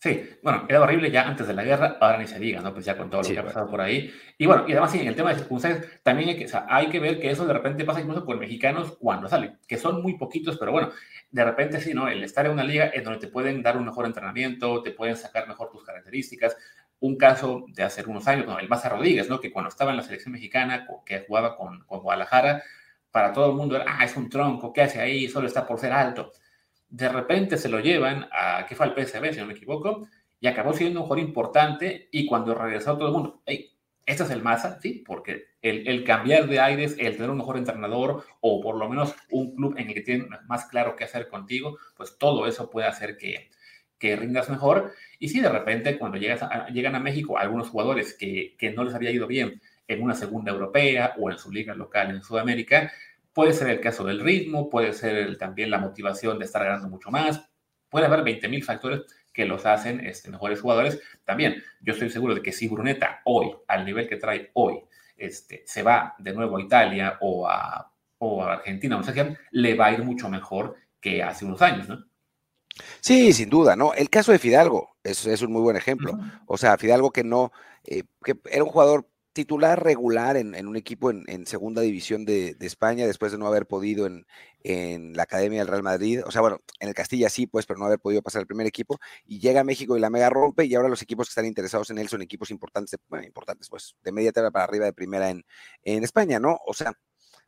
Sí, 0.00 0.31
bueno, 0.45 0.64
era 0.69 0.81
horrible 0.81 1.11
ya 1.11 1.26
antes 1.26 1.49
de 1.49 1.55
la 1.55 1.64
guerra, 1.64 1.97
ahora 2.00 2.19
ni 2.19 2.26
se 2.28 2.38
diga, 2.38 2.61
¿no? 2.61 2.73
Pues 2.73 2.85
ya 2.85 2.97
con 2.97 3.11
todo 3.11 3.21
lo 3.21 3.28
que 3.28 3.38
ha 3.38 3.45
pasado 3.45 3.69
por 3.69 3.81
ahí. 3.81 4.12
Y 4.38 4.47
bueno, 4.47 4.64
y 4.69 4.71
además 4.71 4.93
sí, 4.93 5.00
en 5.00 5.09
el 5.09 5.17
tema 5.17 5.31
de 5.31 5.40
circunstancias, 5.40 6.00
también 6.05 6.28
hay 6.28 6.37
que, 6.37 6.45
o 6.45 6.49
sea, 6.49 6.67
hay 6.69 6.88
que 6.88 7.00
ver 7.00 7.19
que 7.19 7.33
eso 7.33 7.45
de 7.45 7.52
repente 7.52 7.85
pasa 7.85 8.00
incluso 8.00 8.25
con 8.25 8.38
mexicanos 8.38 8.97
cuando 9.00 9.28
salen, 9.28 9.59
que 9.67 9.76
son 9.76 10.00
muy 10.00 10.17
poquitos, 10.17 10.57
pero 10.57 10.71
bueno, 10.71 10.93
de 11.33 11.45
repente 11.45 11.81
sí, 11.81 11.95
¿no? 11.95 12.07
El 12.07 12.23
estar 12.23 12.47
en 12.47 12.52
una 12.52 12.62
liga 12.62 12.93
en 12.95 13.02
donde 13.02 13.19
te 13.19 13.26
pueden 13.26 13.61
dar 13.61 13.76
un 13.76 13.87
mejor 13.87 14.07
entrenamiento, 14.07 14.83
te 14.83 14.93
pueden 14.93 15.17
sacar 15.17 15.49
mejor 15.49 15.69
tus 15.71 15.83
características. 15.83 16.57
Un 17.00 17.17
caso 17.17 17.64
de 17.69 17.83
hace 17.83 18.05
unos 18.05 18.28
años, 18.28 18.47
el 18.61 18.69
Maza 18.69 18.88
Rodríguez, 18.88 19.28
¿no? 19.28 19.40
Que 19.40 19.50
cuando 19.50 19.69
estaba 19.69 19.90
en 19.90 19.97
la 19.97 20.05
selección 20.05 20.33
mexicana, 20.33 20.87
que 21.05 21.25
jugaba 21.26 21.57
con, 21.57 21.81
con 21.87 22.00
Guadalajara, 22.00 22.62
para 23.11 23.33
todo 23.33 23.50
el 23.50 23.57
mundo 23.57 23.75
era, 23.75 23.85
ah, 23.88 24.05
es 24.05 24.17
un 24.17 24.28
tronco, 24.28 24.73
¿qué 24.73 24.83
hace 24.83 25.00
ahí? 25.00 25.28
Solo 25.28 25.49
está 25.49 25.67
por 25.67 25.81
ser 25.81 25.93
alto 25.93 26.33
de 26.88 27.09
repente 27.09 27.57
se 27.57 27.68
lo 27.68 27.80
llevan 27.80 28.28
a, 28.33 28.64
¿qué 28.66 28.75
fue 28.75 28.87
al 28.87 28.95
PSV, 28.95 29.33
si 29.33 29.40
no 29.40 29.47
me 29.47 29.52
equivoco? 29.52 30.09
Y 30.40 30.47
acabó 30.47 30.73
siendo 30.73 31.00
un 31.00 31.07
jugador 31.07 31.26
importante 31.26 32.09
y 32.11 32.26
cuando 32.26 32.54
regresó 32.54 32.97
todo 32.97 33.09
el 33.09 33.14
mundo, 33.14 33.42
hey, 33.47 33.73
este 34.07 34.23
es 34.23 34.30
el 34.30 34.42
Maza, 34.42 34.80
sí, 34.80 35.04
porque 35.07 35.49
el, 35.61 36.02
cambiar 36.02 36.49
de 36.49 36.61
aires, 36.61 36.97
el 36.99 37.16
tener 37.16 37.28
un 37.28 37.37
mejor 37.37 37.59
entrenador 37.59 38.25
o 38.40 38.61
por 38.62 38.76
lo 38.76 38.88
menos 38.88 39.14
un 39.30 39.54
club 39.54 39.75
en 39.76 39.88
el 39.88 39.95
que 39.95 40.00
tienen 40.00 40.28
más 40.47 40.64
claro 40.64 40.97
qué 40.97 41.04
hacer 41.04 41.28
contigo, 41.28 41.76
pues 41.95 42.16
todo 42.16 42.47
eso 42.47 42.71
puede 42.71 42.87
hacer 42.87 43.18
que, 43.18 43.50
que 43.99 44.16
rindas 44.16 44.49
mejor. 44.49 44.95
Y 45.18 45.28
sí, 45.28 45.40
de 45.40 45.50
repente 45.50 45.99
cuando 45.99 46.16
llegas 46.16 46.40
llegan 46.73 46.95
a 46.95 47.00
México 47.00 47.37
algunos 47.37 47.68
jugadores 47.68 48.14
que, 48.14 48.57
que 48.57 48.71
no 48.71 48.83
les 48.83 48.95
había 48.95 49.11
ido 49.11 49.26
bien 49.26 49.61
en 49.87 50.02
una 50.02 50.14
segunda 50.14 50.52
europea 50.52 51.14
o 51.18 51.30
en 51.30 51.37
su 51.37 51.52
liga 51.52 51.75
local 51.75 52.11
en 52.11 52.23
Sudamérica, 52.23 52.90
Puede 53.38 53.52
ser 53.52 53.68
el 53.68 53.80
caso 53.80 54.02
del 54.02 54.18
ritmo, 54.18 54.68
puede 54.68 54.92
ser 54.92 55.38
también 55.38 55.71
la 55.71 55.78
motivación 55.78 56.40
de 56.40 56.45
estar 56.45 56.64
ganando 56.64 56.88
mucho 56.88 57.12
más. 57.12 57.49
Puede 57.88 58.07
haber 58.07 58.25
20.000 58.25 58.64
factores 58.64 59.02
que 59.33 59.45
los 59.45 59.64
hacen 59.64 60.04
este, 60.04 60.28
mejores 60.28 60.61
jugadores. 60.61 61.00
También 61.25 61.62
yo 61.80 61.92
estoy 61.92 62.11
seguro 62.11 62.35
de 62.35 62.42
que 62.42 62.50
si 62.50 62.66
Bruneta 62.66 63.21
hoy, 63.26 63.52
al 63.68 63.85
nivel 63.85 64.09
que 64.09 64.16
trae 64.16 64.50
hoy, 64.54 64.80
este, 65.16 65.62
se 65.68 65.85
va 65.85 66.16
de 66.18 66.33
nuevo 66.33 66.57
a 66.57 66.62
Italia 66.62 67.16
o 67.21 67.49
a, 67.49 67.92
o 68.18 68.42
a 68.42 68.54
Argentina, 68.54 68.99
o 68.99 69.04
sea, 69.04 69.37
le 69.52 69.75
va 69.76 69.87
a 69.87 69.92
ir 69.92 70.02
mucho 70.02 70.28
mejor 70.28 70.75
que 71.00 71.23
hace 71.23 71.45
unos 71.45 71.62
años, 71.62 71.88
¿no? 71.88 72.07
Sí, 73.00 73.33
sin 73.33 73.50
duda, 73.50 73.76
¿no? 73.76 73.95
El 73.95 74.11
caso 74.11 74.33
de 74.33 74.40
Fidalgo 74.40 74.97
es, 75.04 75.25
es 75.26 75.42
un 75.42 75.52
muy 75.52 75.62
buen 75.62 75.76
ejemplo. 75.76 76.18
O 76.47 76.59
sea, 76.59 76.76
Fidalgo 76.76 77.12
que 77.12 77.23
no, 77.23 77.52
eh, 77.85 78.02
que 78.25 78.37
era 78.50 78.64
un 78.64 78.71
jugador 78.71 79.07
titular 79.32 79.82
regular 79.82 80.37
en, 80.37 80.66
un 80.66 80.76
equipo 80.76 81.11
en, 81.11 81.47
segunda 81.47 81.82
división 81.82 82.25
de, 82.25 82.56
España, 82.61 83.06
después 83.06 83.32
de 83.32 83.38
no 83.38 83.47
haber 83.47 83.66
podido 83.66 84.06
en, 84.06 84.26
la 85.14 85.23
Academia 85.23 85.61
del 85.61 85.68
Real 85.68 85.82
Madrid, 85.82 86.23
o 86.26 86.30
sea, 86.30 86.40
bueno, 86.40 86.58
en 86.80 86.88
el 86.88 86.94
Castilla 86.94 87.28
sí, 87.28 87.47
pues, 87.47 87.64
pero 87.64 87.78
no 87.78 87.87
haber 87.87 88.00
podido 88.00 88.23
pasar 88.23 88.40
el 88.40 88.47
primer 88.47 88.66
equipo, 88.66 88.99
y 89.25 89.38
llega 89.38 89.61
a 89.61 89.64
México 89.64 89.97
y 89.97 90.00
la 90.00 90.11
mega 90.11 90.28
rompe, 90.30 90.64
y 90.64 90.75
ahora 90.75 90.88
los 90.88 91.02
equipos 91.02 91.28
que 91.28 91.30
están 91.30 91.47
interesados 91.47 91.90
en 91.90 91.99
él 91.99 92.08
son 92.08 92.23
equipos 92.23 92.50
importantes, 92.50 92.99
bueno, 93.08 93.25
importantes, 93.25 93.68
pues, 93.68 93.94
de 94.02 94.12
media 94.12 94.32
tabla 94.32 94.50
para 94.50 94.64
arriba 94.64 94.87
de 94.87 94.92
primera 94.92 95.30
en, 95.30 95.44
España, 95.85 96.38
¿no? 96.40 96.58
O 96.66 96.75
sea, 96.75 96.92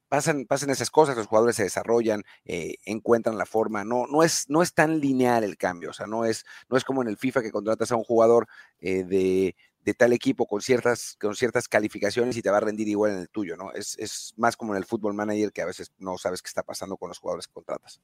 pasan, 0.08 0.46
pasan 0.46 0.70
esas 0.70 0.90
cosas, 0.90 1.16
los 1.16 1.26
jugadores 1.26 1.56
se 1.56 1.64
desarrollan, 1.64 2.22
eh, 2.44 2.76
encuentran 2.84 3.38
la 3.38 3.46
forma, 3.46 3.84
no, 3.84 4.06
no, 4.06 4.22
es, 4.22 4.46
no 4.48 4.62
es 4.62 4.74
tan 4.74 5.00
lineal 5.00 5.44
el 5.44 5.56
cambio, 5.56 5.90
o 5.90 5.92
sea, 5.92 6.06
no 6.06 6.24
es, 6.24 6.44
no 6.68 6.76
es 6.76 6.84
como 6.84 7.02
en 7.02 7.08
el 7.08 7.16
FIFA 7.16 7.42
que 7.42 7.52
contratas 7.52 7.92
a 7.92 7.96
un 7.96 8.04
jugador 8.04 8.46
eh, 8.80 9.04
de 9.04 9.56
de 9.84 9.94
tal 9.94 10.12
equipo 10.12 10.46
con 10.46 10.60
ciertas, 10.60 11.16
con 11.20 11.34
ciertas 11.34 11.68
calificaciones 11.68 12.36
y 12.36 12.42
te 12.42 12.50
va 12.50 12.58
a 12.58 12.60
rendir 12.60 12.88
igual 12.88 13.12
en 13.12 13.18
el 13.18 13.28
tuyo, 13.28 13.56
¿no? 13.56 13.72
Es, 13.72 13.98
es 13.98 14.34
más 14.36 14.56
como 14.56 14.74
en 14.74 14.78
el 14.78 14.84
fútbol 14.84 15.14
manager 15.14 15.52
que 15.52 15.62
a 15.62 15.66
veces 15.66 15.92
no 15.98 16.18
sabes 16.18 16.42
qué 16.42 16.48
está 16.48 16.62
pasando 16.62 16.96
con 16.96 17.08
los 17.08 17.18
jugadores 17.18 17.46
que 17.46 17.54
contratas. 17.54 18.00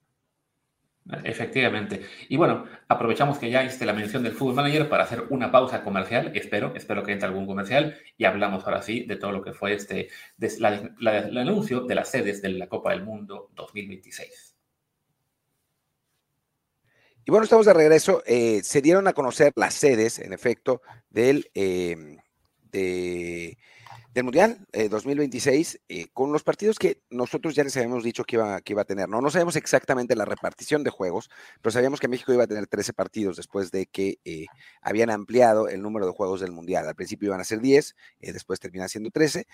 Efectivamente. 1.25 2.05
Y 2.29 2.37
bueno, 2.37 2.65
aprovechamos 2.89 3.39
que 3.39 3.49
ya 3.49 3.63
hiciste 3.63 3.87
la 3.87 3.93
mención 3.93 4.25
del 4.25 4.33
Fútbol 4.33 4.57
Manager 4.57 4.89
para 4.89 5.05
hacer 5.05 5.25
una 5.31 5.53
pausa 5.53 5.85
comercial. 5.85 6.33
Espero, 6.35 6.75
espero 6.75 7.05
que 7.05 7.13
entre 7.13 7.29
algún 7.29 7.47
comercial 7.47 7.97
y 8.17 8.25
hablamos 8.25 8.65
ahora 8.65 8.83
sí 8.83 9.05
de 9.05 9.17
todo 9.17 9.31
lo 9.31 9.43
que 9.43 9.53
fue 9.53 9.75
este, 9.75 10.09
el 10.41 11.39
anuncio 11.39 11.83
de 11.83 11.95
las 11.95 12.11
sedes 12.11 12.43
de 12.43 12.49
la 12.51 12.69
Copa 12.69 12.91
del 12.91 13.05
Mundo 13.05 13.51
2026. 13.55 14.56
Y 17.29 17.33
bueno, 17.33 17.43
estamos 17.43 17.67
de 17.67 17.73
regreso. 17.73 18.23
Eh, 18.25 18.61
se 18.63 18.81
dieron 18.81 19.09
a 19.09 19.13
conocer 19.13 19.53
las 19.57 19.75
sedes, 19.75 20.21
en 20.21 20.33
efecto, 20.33 20.81
del, 21.11 21.51
em, 21.55 22.19
del 22.71 23.57
Mundial 24.23 24.65
2026, 24.73 25.75
eh, 25.75 25.81
eh, 25.89 26.07
con 26.13 26.31
los 26.33 26.45
partidos 26.45 26.79
que 26.79 27.03
nosotros 27.11 27.57
ya 27.57 27.65
les 27.65 27.77
habíamos 27.77 28.05
dicho 28.05 28.23
que 28.23 28.37
iba, 28.37 28.61
que 28.61 28.75
iba 28.75 28.83
a 28.83 28.85
tener. 28.85 29.09
¿no? 29.09 29.21
no 29.21 29.31
sabemos 29.31 29.57
exactamente 29.57 30.15
la 30.15 30.25
repartición 30.25 30.85
de 30.85 30.91
juegos, 30.91 31.29
pero 31.61 31.73
sabíamos 31.73 31.99
que 31.99 32.07
México 32.07 32.33
iba 32.33 32.45
a 32.45 32.47
tener 32.47 32.69
13 32.69 32.93
partidos 32.93 33.37
después 33.37 33.73
de 33.73 33.87
que 33.87 34.19
habían 34.81 35.11
ampliado 35.11 35.69
el 35.69 35.83
número 35.83 36.07
de 36.07 36.13
juegos 36.13 36.41
del 36.41 36.53
Mundial. 36.53 36.87
Al 36.87 36.95
principio 36.95 37.27
iban 37.27 37.41
a 37.41 37.45
ser 37.45 37.61
10, 37.61 37.97
después 38.21 38.61
termina 38.61 38.87
siendo 38.87 39.11
13. 39.11 39.49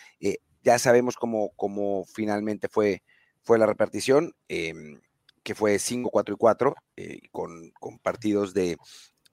ya 0.62 0.79
sabemos 0.79 1.17
cómo, 1.17 1.52
cómo 1.57 2.05
finalmente 2.05 2.69
fue, 2.69 3.02
fue 3.41 3.59
la 3.59 3.64
repartición. 3.64 4.35
Que 5.43 5.55
fue 5.55 5.79
5, 5.79 6.11
4 6.11 6.35
y 6.35 6.39
4, 6.39 6.75
eh, 6.97 7.21
con, 7.31 7.71
con, 7.81 7.99
partidos 7.99 8.55
de, 8.55 8.77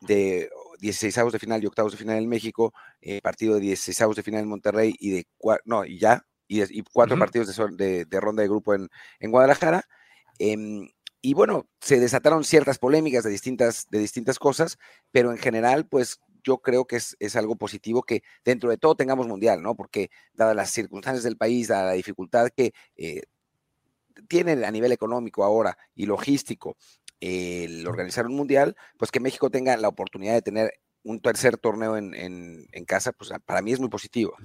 de 0.02 0.50
16 0.80 1.18
avos 1.20 1.34
de 1.34 1.40
final 1.40 1.64
y 1.64 1.68
octavos 1.68 1.92
de 1.92 1.98
final 1.98 2.18
en 2.18 2.30
México, 2.30 2.74
eh, 3.02 3.22
partido 3.22 3.56
de 3.56 3.62
16 3.62 4.02
avos 4.02 4.16
de 4.16 4.24
final 4.24 4.42
en 4.42 4.50
Monterrey 4.50 4.96
y 5.00 5.12
de 5.12 5.28
no, 5.66 5.86
y 5.86 6.00
ya, 6.00 6.26
y, 6.48 6.62
y 6.80 6.84
cuatro 6.92 7.18
partidos 7.18 7.56
de, 7.78 8.06
de, 8.06 8.20
ronda 8.20 8.42
de 8.42 8.50
grupo 8.50 8.74
en, 8.74 8.90
en 9.20 9.32
Guadalajara. 9.32 9.84
Em, 10.40 10.90
y 11.22 11.34
bueno, 11.34 11.68
se 11.82 12.00
desataron 12.00 12.44
ciertas 12.44 12.80
polémicas 12.80 13.24
de 13.24 13.30
distintas, 13.30 13.88
de 13.90 14.00
distintas 14.00 14.40
cosas, 14.40 14.78
pero 15.12 15.32
en 15.32 15.38
general, 15.38 15.86
pues 15.88 16.20
yo 16.44 16.60
creo 16.60 16.86
que 16.86 16.96
es, 16.96 17.18
es, 17.20 17.36
algo 17.36 17.58
positivo 17.58 18.04
que 18.04 18.24
dentro 18.46 18.70
de 18.70 18.78
todo 18.78 18.96
tengamos 18.96 19.28
mundial, 19.28 19.62
¿no? 19.62 19.76
Porque 19.76 20.10
dadas 20.34 20.56
las 20.56 20.72
circunstancias 20.72 21.24
del 21.24 21.38
país, 21.38 21.68
dada 21.68 21.88
la 21.88 21.94
dificultad 21.94 22.50
que 22.56 22.72
eh, 22.96 23.24
tiene 24.28 24.66
a 24.66 24.72
nivel 24.72 24.92
económico 24.92 25.44
ahora 25.44 25.78
y 25.96 26.06
logístico 26.06 26.78
el 27.20 27.86
organizar 27.88 28.26
un 28.26 28.36
mundial, 28.36 28.76
pues 28.98 29.12
que 29.12 29.20
México 29.20 29.50
tenga 29.50 29.76
la 29.78 29.88
oportunidad 29.88 30.34
de 30.34 30.42
tener 30.42 30.74
un 31.04 31.20
tercer 31.22 31.58
torneo 31.58 31.98
en, 31.98 32.14
en, 32.14 32.86
casa, 32.86 33.12
pues 33.12 33.32
para 33.46 33.62
mí 33.62 33.72
es 33.72 33.80
muy 33.80 33.90
positivo. 33.90 34.36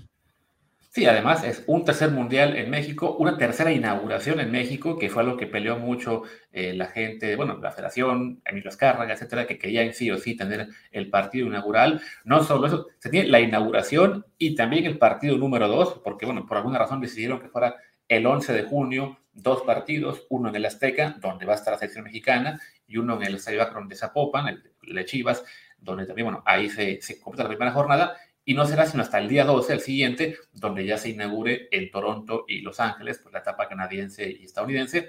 Sí, 0.95 1.07
además 1.07 1.43
es 1.43 1.64
un 1.66 1.85
tercer 1.85 2.12
mundial 2.12 2.57
en 2.57 2.71
México, 2.71 3.16
una 3.19 3.37
tercera 3.37 3.73
inauguración 3.73 4.38
en 4.38 4.52
México, 4.52 4.97
que 4.97 5.11
fue 5.11 5.25
algo 5.25 5.37
que 5.37 5.49
peleó 5.49 5.76
mucho 5.76 6.23
eh, 6.52 6.73
la 6.73 6.87
gente, 6.87 7.35
bueno, 7.35 7.59
la 7.61 7.73
Federación, 7.73 8.40
Emilio 8.45 8.69
Azcárraga, 8.69 9.12
etcétera, 9.12 9.45
que 9.45 9.59
querían 9.59 9.93
sí 9.93 10.09
o 10.12 10.19
sí 10.19 10.37
tener 10.37 10.69
el 10.93 11.11
partido 11.11 11.49
inaugural. 11.49 12.00
No 12.25 12.45
solo 12.45 12.69
eso, 12.69 12.87
se 13.00 13.11
tiene 13.11 13.28
la 13.28 13.40
inauguración 13.40 14.25
y 14.38 14.54
también 14.54 14.87
el 14.87 14.97
partido 14.97 15.37
número 15.37 15.66
dos, 15.66 16.00
porque, 16.04 16.26
bueno, 16.26 16.47
por 16.47 16.59
alguna 16.59 16.78
razón 16.78 17.00
decidieron 17.00 17.40
que 17.40 17.49
fuera 17.49 17.75
el 18.08 18.26
11 18.26 18.52
de 18.52 18.62
junio, 18.64 19.18
dos 19.32 19.62
partidos, 19.62 20.26
uno 20.28 20.49
en 20.49 20.56
el 20.56 20.66
Azteca, 20.66 21.16
donde 21.20 21.46
va 21.46 21.52
a 21.52 21.56
estar 21.56 21.73
la 21.73 21.78
selección 21.78 22.04
mexicana, 22.04 22.61
y 22.87 22.99
uno 22.99 23.16
en 23.16 23.23
el 23.25 23.34
Estadio 23.37 23.62
Akron 23.62 23.88
de 23.88 23.96
Zapopan, 23.96 24.62
el 24.82 24.94
de 24.94 25.04
Chivas, 25.04 25.44
donde 25.78 26.06
también, 26.06 26.26
bueno, 26.26 26.42
ahí 26.46 26.70
se, 26.70 27.00
se 27.02 27.20
completa 27.20 27.44
la 27.44 27.49
primera 27.49 27.73
jornada, 27.73 28.16
y 28.44 28.54
no 28.54 28.66
será 28.66 28.87
sino 28.87 29.02
hasta 29.02 29.18
el 29.18 29.28
día 29.28 29.44
12, 29.44 29.73
el 29.73 29.80
siguiente, 29.80 30.37
donde 30.52 30.84
ya 30.84 30.99
se 30.99 31.11
inaugure 31.11 31.68
en 31.70 31.90
Toronto 31.90 32.44
y 32.46 32.61
Los 32.61 32.78
Ángeles, 32.78 33.18
pues 33.23 33.32
la 33.32 33.40
etapa 33.40 33.68
canadiense 33.68 34.30
y 34.30 34.44
estadounidense. 34.44 35.08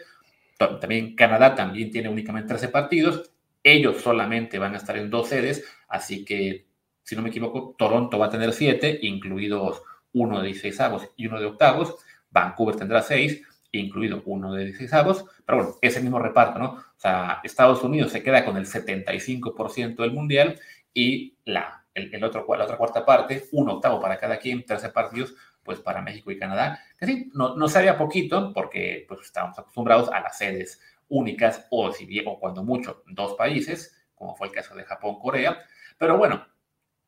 También 0.57 1.15
Canadá 1.15 1.53
también 1.53 1.91
tiene 1.91 2.07
únicamente 2.07 2.47
13 2.49 2.69
partidos, 2.69 3.31
ellos 3.61 4.01
solamente 4.01 4.57
van 4.57 4.73
a 4.75 4.77
estar 4.77 4.95
en 4.95 5.09
dos 5.09 5.29
sedes, 5.29 5.65
así 5.87 6.23
que, 6.23 6.67
si 7.03 7.15
no 7.15 7.21
me 7.21 7.29
equivoco, 7.29 7.75
Toronto 7.77 8.17
va 8.17 8.27
a 8.27 8.29
tener 8.29 8.53
7, 8.53 8.99
incluidos 9.01 9.81
uno 10.13 10.39
de 10.39 10.47
16 10.47 10.79
avos 10.79 11.09
y 11.17 11.27
uno 11.27 11.39
de 11.39 11.47
octavos, 11.47 11.95
Vancouver 12.35 12.75
tendrá 12.75 13.01
6, 13.01 13.41
incluido 13.71 14.21
uno 14.25 14.53
de 14.53 14.65
16 14.65 14.93
avos, 14.93 15.25
pero 15.45 15.57
bueno, 15.57 15.75
es 15.81 15.95
el 15.95 16.03
mismo 16.03 16.19
reparto, 16.19 16.59
¿no? 16.59 16.71
O 16.73 16.99
sea, 16.99 17.39
Estados 17.43 17.81
Unidos 17.83 18.11
se 18.11 18.21
queda 18.21 18.45
con 18.45 18.57
el 18.57 18.65
75% 18.65 19.95
del 19.95 20.11
mundial 20.11 20.59
y 20.93 21.37
la, 21.45 21.85
el, 21.93 22.23
otro, 22.23 22.45
la 22.55 22.65
otra 22.65 22.77
cuarta 22.77 23.05
parte, 23.05 23.45
un 23.53 23.69
octavo 23.69 24.01
para 24.01 24.17
cada 24.17 24.37
quien, 24.37 24.65
13 24.65 24.89
partidos, 24.89 25.33
pues 25.63 25.79
para 25.79 26.01
México 26.01 26.29
y 26.29 26.37
Canadá, 26.37 26.79
que 26.99 27.05
sí, 27.05 27.31
no, 27.33 27.55
no 27.55 27.67
sería 27.67 27.97
poquito 27.97 28.53
porque 28.53 29.05
pues 29.07 29.21
estamos 29.21 29.57
acostumbrados 29.57 30.09
a 30.09 30.19
las 30.19 30.37
sedes 30.37 30.79
únicas 31.07 31.65
o, 31.71 31.91
si 31.91 32.05
bien, 32.05 32.25
o 32.27 32.39
cuando 32.39 32.63
mucho 32.63 33.03
dos 33.07 33.33
países, 33.35 33.95
como 34.13 34.35
fue 34.35 34.47
el 34.47 34.53
caso 34.53 34.75
de 34.75 34.83
Japón, 34.83 35.19
Corea, 35.19 35.57
pero 35.97 36.17
bueno, 36.17 36.45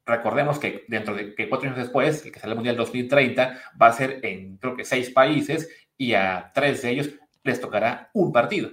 recordemos 0.08 0.58
que 0.58 0.86
dentro 0.88 1.14
de 1.14 1.36
que 1.36 1.50
cuatro 1.50 1.68
años 1.68 1.80
después, 1.80 2.26
el 2.26 2.32
que 2.32 2.40
sale 2.40 2.52
el 2.52 2.58
Mundial 2.58 2.78
2030, 2.78 3.60
va 3.80 3.88
a 3.88 3.94
ser 3.94 4.20
en 4.24 4.58
creo 4.58 4.76
que 4.76 4.86
seis 4.86 5.10
países 5.12 5.70
y 5.98 6.14
a 6.14 6.52
tres 6.56 6.82
de 6.82 6.92
ellos 6.92 7.10
les 7.44 7.60
tocará 7.62 8.10
un 8.14 8.32
partido. 8.32 8.72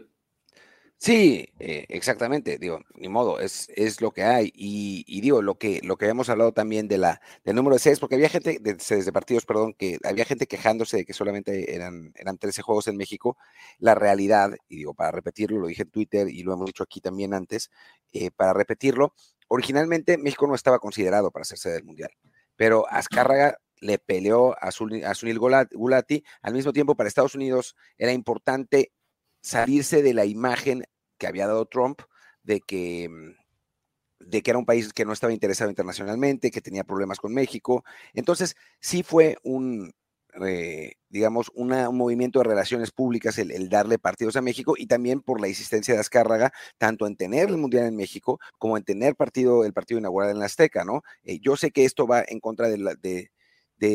Sí, 1.05 1.47
eh, 1.59 1.85
exactamente, 1.91 2.57
digo, 2.57 2.81
ni 2.95 3.09
modo, 3.09 3.39
es, 3.39 3.69
es 3.77 4.01
lo 4.01 4.13
que 4.13 4.23
hay. 4.23 4.51
Y, 4.55 5.21
digo, 5.21 5.43
lo 5.43 5.59
que, 5.59 5.81
lo 5.83 5.97
que 5.99 6.07
habíamos 6.07 6.31
hablado 6.31 6.53
también 6.53 6.89
de 6.89 6.97
la, 6.97 7.21
del 7.45 7.57
número 7.57 7.75
de 7.75 7.81
sedes, 7.81 8.01
porque 8.01 8.15
había 8.15 8.31
gente, 8.31 8.59
de 8.59 8.81
sedes 8.81 9.05
de 9.05 9.13
partidos, 9.13 9.45
perdón, 9.45 9.75
que 9.75 9.99
había 10.03 10.25
gente 10.25 10.47
quejándose 10.47 10.99
de 10.99 11.05
que 11.05 11.13
solamente 11.13 11.75
eran, 11.75 12.13
eran 12.15 12.39
13 12.39 12.63
juegos 12.63 12.89
en 12.89 12.97
México. 12.97 13.37
La 13.79 13.95
realidad, 13.95 14.53
y 14.67 14.77
digo, 14.77 14.95
para 14.95 15.11
repetirlo, 15.11 15.59
lo 15.59 15.67
dije 15.67 15.83
en 15.83 15.91
Twitter 15.91 16.29
y 16.29 16.43
lo 16.43 16.55
hemos 16.55 16.67
dicho 16.67 16.85
aquí 16.85 17.03
también 17.03 17.35
antes, 17.35 17.71
eh, 18.13 18.31
para 18.31 18.55
repetirlo, 18.55 19.13
originalmente 19.55 20.19
México 20.19 20.47
no 20.47 20.55
estaba 20.55 20.79
considerado 20.79 21.31
para 21.31 21.45
sede 21.45 21.75
del 21.75 21.85
Mundial, 21.85 22.11
pero 22.57 22.87
Azcárraga 22.91 23.59
le 23.85 23.99
peleó 23.99 24.57
a, 24.61 24.71
Sunil 24.71 25.39
Gulati. 25.39 26.25
Al 26.43 26.55
mismo 26.55 26.73
tiempo, 26.73 26.95
para 26.95 27.09
Estados 27.09 27.35
Unidos 27.35 27.77
era 27.99 28.13
importante 28.13 28.93
salirse 29.43 30.03
de 30.03 30.15
la 30.15 30.25
imagen 30.25 30.85
que 31.19 31.27
había 31.27 31.47
dado 31.47 31.67
Trump 31.67 32.01
de 32.43 32.61
que, 32.61 33.09
mm, 33.09 34.31
de 34.31 34.43
que 34.43 34.51
era 34.51 34.59
un 34.59 34.65
país 34.65 34.93
que 34.93 35.05
no 35.05 35.13
estaba 35.13 35.33
interesado 35.33 35.71
internacionalmente, 35.71 36.51
que 36.51 36.63
tenía 36.63 36.85
problemas 36.85 37.19
con 37.19 37.35
México. 37.35 37.85
Entonces, 38.15 38.57
sí 38.81 39.03
fue 39.03 39.37
un, 39.43 39.93
eh, 40.47 40.95
digamos, 41.09 41.51
un 41.55 41.69
movimiento 41.97 42.41
de 42.41 42.45
relaciones 42.45 42.91
públicas 42.91 43.39
el, 43.39 43.69
darle 43.69 43.99
partidos 43.99 44.37
a 44.37 44.43
México 44.43 44.75
y 44.77 44.87
también 44.87 45.21
por 45.21 45.41
la 45.41 45.47
existencia 45.47 45.95
de 45.95 46.01
Azcárraga, 46.01 46.53
tanto 46.77 47.07
en 47.07 47.17
tener 47.17 47.51
el 47.51 47.57
Mundial 47.57 47.87
en 47.87 47.97
México 47.97 48.41
como 48.59 48.77
en 48.77 48.83
tener 48.85 49.15
partido, 49.15 49.65
el 49.65 49.73
partido 49.73 50.01
inaugural 50.01 50.31
en 50.31 50.41
la 50.41 50.47
Azteca, 50.47 50.85
¿no? 50.85 51.03
Eh, 51.23 51.39
yo 51.41 51.57
sé 51.57 51.71
que 51.71 51.85
esto 51.85 52.07
va 52.07 52.25
en 52.27 52.41
contra 52.41 52.69
de, 52.69 53.31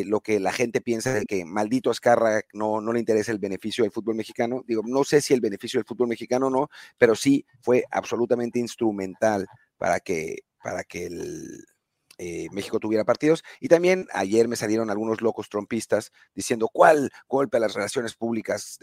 lo 0.05 0.21
que 0.21 0.39
la 0.39 0.53
gente 0.53 0.81
piensa 0.81 1.13
de 1.13 1.25
que 1.25 1.45
maldito 1.45 1.89
Azcárraga 1.89 2.43
no, 2.53 2.79
no 2.79 2.93
le 2.93 2.99
interesa 2.99 3.31
el 3.31 3.39
beneficio 3.39 3.83
del 3.83 3.91
fútbol 3.91 4.15
mexicano. 4.15 4.63
Digo, 4.67 4.83
no 4.85 5.03
sé 5.03 5.19
si 5.19 5.33
el 5.33 5.41
beneficio 5.41 5.79
del 5.79 5.85
fútbol 5.85 6.07
mexicano 6.09 6.49
no, 6.49 6.69
pero 6.97 7.15
sí 7.15 7.45
fue 7.61 7.83
absolutamente 7.91 8.59
instrumental 8.59 9.47
para 9.77 9.99
que, 9.99 10.43
para 10.61 10.83
que 10.83 11.07
el, 11.07 11.65
eh, 12.21 12.47
México 12.51 12.79
tuviera 12.79 13.05
partidos. 13.05 13.43
Y 13.61 13.69
también 13.69 14.05
ayer 14.13 14.49
me 14.49 14.57
salieron 14.57 14.89
algunos 14.89 15.21
locos 15.21 15.47
trompistas 15.47 16.11
diciendo 16.35 16.69
cuál 16.71 17.09
golpe 17.29 17.57
a 17.57 17.61
las 17.61 17.73
relaciones 17.73 18.13
públicas, 18.13 18.77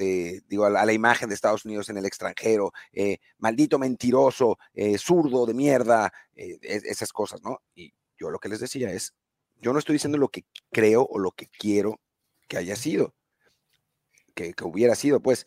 digo, 0.48 0.64
a 0.64 0.70
la, 0.70 0.92
imagen 0.92 1.28
de 1.28 1.34
Estados 1.34 1.66
Unidos 1.66 1.90
en 1.90 1.98
el 1.98 2.06
extranjero, 2.06 2.72
eh, 2.92 3.18
maldito 3.36 3.78
mentiroso, 3.78 4.58
eh, 4.72 4.96
zurdo 4.96 5.44
de 5.44 5.52
mierda, 5.52 6.10
esas 6.34 7.12
cosas, 7.12 7.42
¿no? 7.42 7.60
Y 7.74 7.92
yo 8.18 8.30
lo 8.30 8.38
que 8.38 8.48
les 8.48 8.60
decía 8.60 8.90
es, 8.90 9.14
yo 9.56 9.74
no 9.74 9.78
estoy 9.78 9.94
diciendo 9.94 10.16
lo 10.16 10.28
que 10.28 10.46
creo 10.72 11.02
o 11.02 11.18
lo 11.18 11.32
que 11.32 11.48
quiero 11.48 12.00
que 12.48 12.56
haya 12.56 12.74
sido, 12.74 13.14
que, 14.34 14.54
que 14.54 14.64
hubiera 14.64 14.94
sido, 14.94 15.20
pues, 15.20 15.46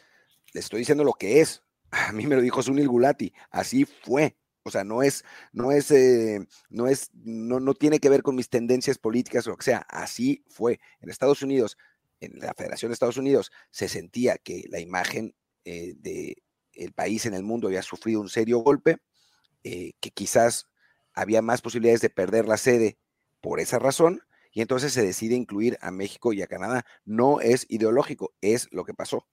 les 0.53 0.65
estoy 0.65 0.79
diciendo 0.79 1.03
lo 1.03 1.13
que 1.13 1.41
es. 1.41 1.63
A 1.91 2.11
mí 2.11 2.27
me 2.27 2.35
lo 2.35 2.41
dijo 2.41 2.61
Sunil 2.61 2.87
Gulati, 2.87 3.33
así 3.49 3.85
fue. 3.85 4.35
O 4.69 4.71
sea, 4.71 4.83
no 4.83 5.03
es, 5.03 5.23
no 5.51 5.71
es, 5.71 5.91
eh, 5.91 6.45
no 6.69 6.87
es, 6.87 7.11
no, 7.13 7.59
no 7.59 7.73
tiene 7.73 7.99
que 7.99 8.09
ver 8.09 8.23
con 8.23 8.35
mis 8.35 8.49
tendencias 8.49 8.97
políticas 8.97 9.45
o 9.45 9.51
lo 9.51 9.57
que 9.57 9.65
sea. 9.65 9.85
Así 9.89 10.43
fue. 10.47 10.79
En 11.01 11.09
Estados 11.09 11.41
Unidos, 11.41 11.77
en 12.19 12.39
la 12.39 12.53
Federación 12.53 12.89
de 12.89 12.93
Estados 12.93 13.17
Unidos, 13.17 13.51
se 13.71 13.87
sentía 13.87 14.37
que 14.37 14.65
la 14.69 14.79
imagen 14.79 15.35
eh, 15.65 15.95
del 15.97 16.93
país 16.93 17.25
en 17.25 17.33
el 17.33 17.43
mundo 17.43 17.67
había 17.67 17.81
sufrido 17.81 18.21
un 18.21 18.29
serio 18.29 18.59
golpe, 18.59 18.97
eh, 19.63 19.93
que 19.99 20.11
quizás 20.11 20.67
había 21.13 21.41
más 21.41 21.61
posibilidades 21.61 22.01
de 22.01 22.09
perder 22.09 22.47
la 22.47 22.57
sede 22.57 22.97
por 23.41 23.59
esa 23.59 23.79
razón, 23.79 24.21
y 24.51 24.61
entonces 24.61 24.93
se 24.93 25.03
decide 25.03 25.35
incluir 25.35 25.77
a 25.81 25.91
México 25.91 26.33
y 26.33 26.41
a 26.41 26.47
Canadá. 26.47 26.85
No 27.05 27.41
es 27.41 27.65
ideológico, 27.69 28.33
es 28.41 28.67
lo 28.71 28.83
que 28.83 28.93
pasó. 28.93 29.27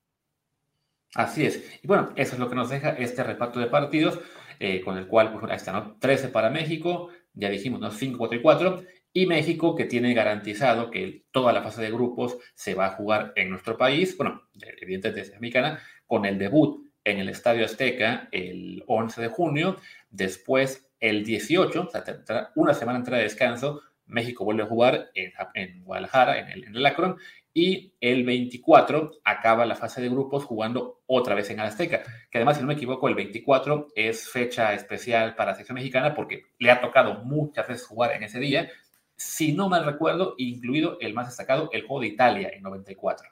Así 1.14 1.46
es. 1.46 1.62
Y 1.82 1.86
bueno, 1.86 2.12
eso 2.16 2.34
es 2.34 2.38
lo 2.38 2.48
que 2.50 2.54
nos 2.54 2.68
deja 2.68 2.90
este 2.90 3.22
reparto 3.24 3.58
de 3.58 3.66
partidos. 3.66 4.20
Eh, 4.58 4.80
con 4.80 4.96
el 4.96 5.06
cual, 5.06 5.32
pues, 5.32 5.44
ahí 5.50 5.56
está, 5.56 5.72
¿no? 5.72 5.96
13 5.98 6.28
para 6.28 6.50
México, 6.50 7.10
ya 7.34 7.50
dijimos, 7.50 7.80
¿no? 7.80 7.90
5, 7.90 8.16
4 8.18 8.38
y 8.38 8.42
4, 8.42 8.82
y 9.12 9.26
México 9.26 9.74
que 9.74 9.84
tiene 9.84 10.14
garantizado 10.14 10.90
que 10.90 11.24
toda 11.30 11.52
la 11.52 11.62
fase 11.62 11.82
de 11.82 11.90
grupos 11.90 12.36
se 12.54 12.74
va 12.74 12.86
a 12.86 12.90
jugar 12.90 13.32
en 13.36 13.50
nuestro 13.50 13.76
país, 13.76 14.16
bueno, 14.16 14.42
evidentemente 14.80 15.20
desde 15.20 15.38
Mexicana, 15.40 15.80
con 16.06 16.26
el 16.26 16.38
debut 16.38 16.86
en 17.04 17.18
el 17.18 17.28
Estadio 17.28 17.64
Azteca 17.64 18.28
el 18.32 18.82
11 18.86 19.22
de 19.22 19.28
junio, 19.28 19.76
después 20.10 20.88
el 21.00 21.24
18, 21.24 21.82
o 21.82 21.90
sea, 21.90 22.50
una 22.56 22.74
semana 22.74 22.98
entre 22.98 23.16
de 23.16 23.22
descanso, 23.22 23.80
México 24.06 24.44
vuelve 24.44 24.62
a 24.62 24.66
jugar 24.66 25.10
en, 25.14 25.82
Guadalajara, 25.82 26.38
en 26.38 26.48
el, 26.48 26.64
en 26.64 26.76
el 26.76 26.86
Akron, 26.86 27.16
y 27.56 27.94
el 28.02 28.26
24 28.26 29.12
acaba 29.24 29.64
la 29.64 29.76
fase 29.76 30.02
de 30.02 30.10
grupos 30.10 30.44
jugando 30.44 31.00
otra 31.06 31.34
vez 31.34 31.48
en 31.48 31.60
Azteca, 31.60 32.02
que 32.30 32.36
además, 32.36 32.58
si 32.58 32.60
no 32.60 32.68
me 32.68 32.74
equivoco, 32.74 33.08
el 33.08 33.14
24 33.14 33.88
es 33.94 34.28
fecha 34.28 34.74
especial 34.74 35.34
para 35.34 35.52
la 35.52 35.54
selección 35.54 35.76
mexicana 35.76 36.14
porque 36.14 36.42
le 36.58 36.70
ha 36.70 36.82
tocado 36.82 37.24
muchas 37.24 37.66
veces 37.66 37.86
jugar 37.86 38.12
en 38.12 38.24
ese 38.24 38.40
día, 38.40 38.68
si 39.16 39.54
no 39.54 39.70
mal 39.70 39.86
recuerdo, 39.86 40.34
incluido 40.36 40.98
el 41.00 41.14
más 41.14 41.28
destacado, 41.28 41.70
el 41.72 41.86
juego 41.86 42.02
de 42.02 42.08
Italia 42.08 42.50
en 42.52 42.62
94. 42.62 43.26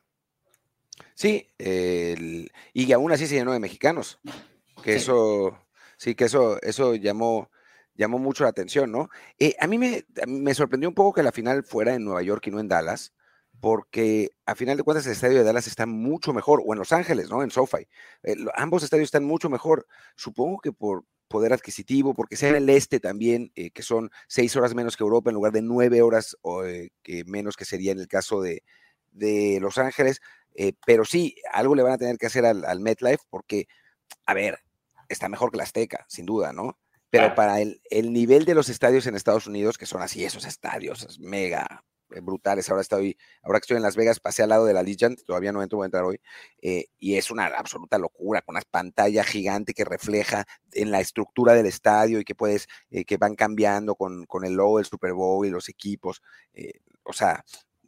Sí, 1.12 1.50
y 1.58 2.92
aún 2.92 3.12
así 3.12 3.26
se 3.26 3.34
llenó 3.34 3.52
de 3.52 3.60
mexicanos, 3.60 4.20
que 4.82 4.94
eso, 4.94 5.66
sí, 5.98 6.14
que 6.14 6.24
eso, 6.24 6.58
eso 6.62 6.94
llamó, 6.94 7.50
llamó 7.94 8.18
mucho 8.18 8.44
la 8.44 8.50
atención, 8.50 8.90
¿no? 8.90 9.10
Eh, 9.38 9.54
a 9.60 9.66
mí 9.66 9.76
me, 9.76 10.06
me 10.26 10.54
sorprendió 10.54 10.88
un 10.88 10.94
poco 10.94 11.12
que 11.12 11.22
la 11.22 11.30
final 11.30 11.62
fuera 11.62 11.92
en 11.92 12.04
Nueva 12.06 12.22
York 12.22 12.46
y 12.46 12.50
no 12.50 12.58
en 12.58 12.68
Dallas, 12.68 13.12
porque 13.64 14.29
a 14.44 14.55
final 14.55 14.77
de 14.77 14.83
cuentas 14.83 15.07
el 15.07 15.12
estadio 15.12 15.38
de 15.38 15.42
Dallas 15.42 15.66
está 15.66 15.87
mucho 15.87 16.35
mejor, 16.35 16.62
o 16.66 16.74
en 16.74 16.79
Los 16.79 16.92
Ángeles, 16.92 17.31
¿no? 17.31 17.42
En 17.42 17.50
SoFi. 17.50 17.88
Eh, 18.22 18.37
ambos 18.57 18.83
estadios 18.83 19.07
están 19.07 19.24
mucho 19.24 19.48
mejor. 19.48 19.87
Supongo 20.16 20.59
que 20.59 20.70
por 20.70 21.07
poder 21.29 21.55
adquisitivo, 21.55 22.12
porque 22.12 22.37
sea 22.37 22.50
en 22.50 22.57
el 22.57 22.68
este 22.68 23.00
también, 23.00 23.53
eh, 23.55 23.70
que 23.70 23.83
son 23.83 24.11
seis 24.29 24.55
horas 24.55 24.74
menos 24.74 24.98
que 24.98 25.03
Europa 25.03 25.31
en 25.31 25.37
lugar 25.37 25.53
de 25.53 25.62
nueve 25.62 26.03
horas 26.03 26.37
o, 26.42 26.66
eh, 26.66 26.90
que 27.03 27.24
menos 27.24 27.57
que 27.57 27.64
sería 27.64 27.92
en 27.92 28.00
el 28.00 28.07
caso 28.07 28.42
de, 28.42 28.62
Los 29.62 29.79
Ángeles. 29.79 30.20
pero 30.85 31.07
sí, 31.07 31.35
algo 31.50 31.74
le 31.74 31.83
van 31.83 31.92
a 31.92 31.98
tener 31.98 32.18
que 32.18 32.27
hacer 32.27 32.44
al, 32.44 32.81
MetLife, 32.81 33.24
porque, 33.31 33.66
a 34.27 34.35
ver, 34.35 34.59
está 35.09 35.31
mejor 35.31 35.50
que 35.50 35.57
la 35.57 35.62
Azteca, 35.62 36.05
sin 36.07 36.27
duda, 36.27 36.53
¿no? 36.53 36.79
Pero 37.09 37.35
para 37.35 37.62
el, 37.62 37.81
el, 37.88 38.12
nivel 38.12 38.44
de 38.44 38.55
los 38.55 38.68
estadios 38.68 39.07
en 39.07 39.16
Estados 39.16 39.46
Unidos, 39.46 39.79
que 39.79 39.87
son 39.87 40.03
así, 40.03 40.22
esos 40.22 40.44
estadios 40.44 41.18
mega 41.18 41.83
eh, 41.92 41.93
brutales. 42.20 42.68
Ahora 42.70 42.83
estoy, 42.83 43.16
ahora 43.42 43.61
que 43.61 43.64
estoy 43.64 43.77
en 43.77 43.83
Las 43.83 43.96
Vegas, 43.96 44.20
pasé 44.20 44.42
al 44.42 44.50
lado 44.50 44.66
de 44.66 44.74
la 44.74 44.83
Legend, 44.83 45.22
todavía 45.24 45.53
no 45.53 45.62
entro, 45.62 45.79
voy 45.79 45.85
a 45.85 45.87
entrar 45.87 46.05
hoy, 46.05 46.20
eh, 46.62 46.87
y 46.98 47.16
es 47.16 47.31
una 47.31 47.46
absoluta 47.46 47.98
locura, 47.98 48.42
con 48.42 48.57
una 48.57 48.62
pantalla 48.70 49.24
gigante 49.24 49.74
que 49.74 49.85
refleja 49.85 50.46
en 50.72 50.90
la 50.90 51.00
estructura 51.00 51.55
del 51.55 51.66
estadio 51.66 52.20
y 52.20 52.24
que 52.24 52.35
puedes, 52.35 52.68
eh, 52.90 53.05
que 53.05 53.16
van 53.16 53.35
cambiando 53.35 53.94
con, 53.94 54.24
con, 54.27 54.44
el 54.44 54.55
logo 54.55 54.79
del 54.79 54.87
Super 54.87 55.12
Bowl 55.12 55.46
y 55.46 55.50
los 55.50 55.68
equipos. 55.68 56.22
o 57.05 57.12
sea, 57.12 57.44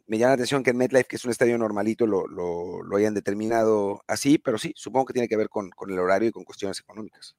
me 0.07 0.17
llama 0.17 0.29
la 0.29 0.33
atención 0.35 0.63
que 0.63 0.71
en 0.71 0.77
MetLife, 0.77 1.05
que 1.07 1.15
es 1.17 1.25
un 1.25 1.31
estadio 1.31 1.57
normalito, 1.57 2.07
lo, 2.07 2.27
lo, 2.27 2.81
lo, 2.81 2.97
hayan 2.97 3.13
determinado 3.13 4.01
así, 4.07 4.37
pero 4.37 4.57
sí, 4.57 4.73
supongo 4.75 5.07
que 5.07 5.13
tiene 5.13 5.27
que 5.27 5.37
ver 5.37 5.49
con, 5.49 5.69
con 5.71 5.91
el 5.91 5.99
horario 5.99 6.29
y 6.29 6.31
con 6.31 6.45
cuestiones 6.45 6.79
económicas. 6.79 7.35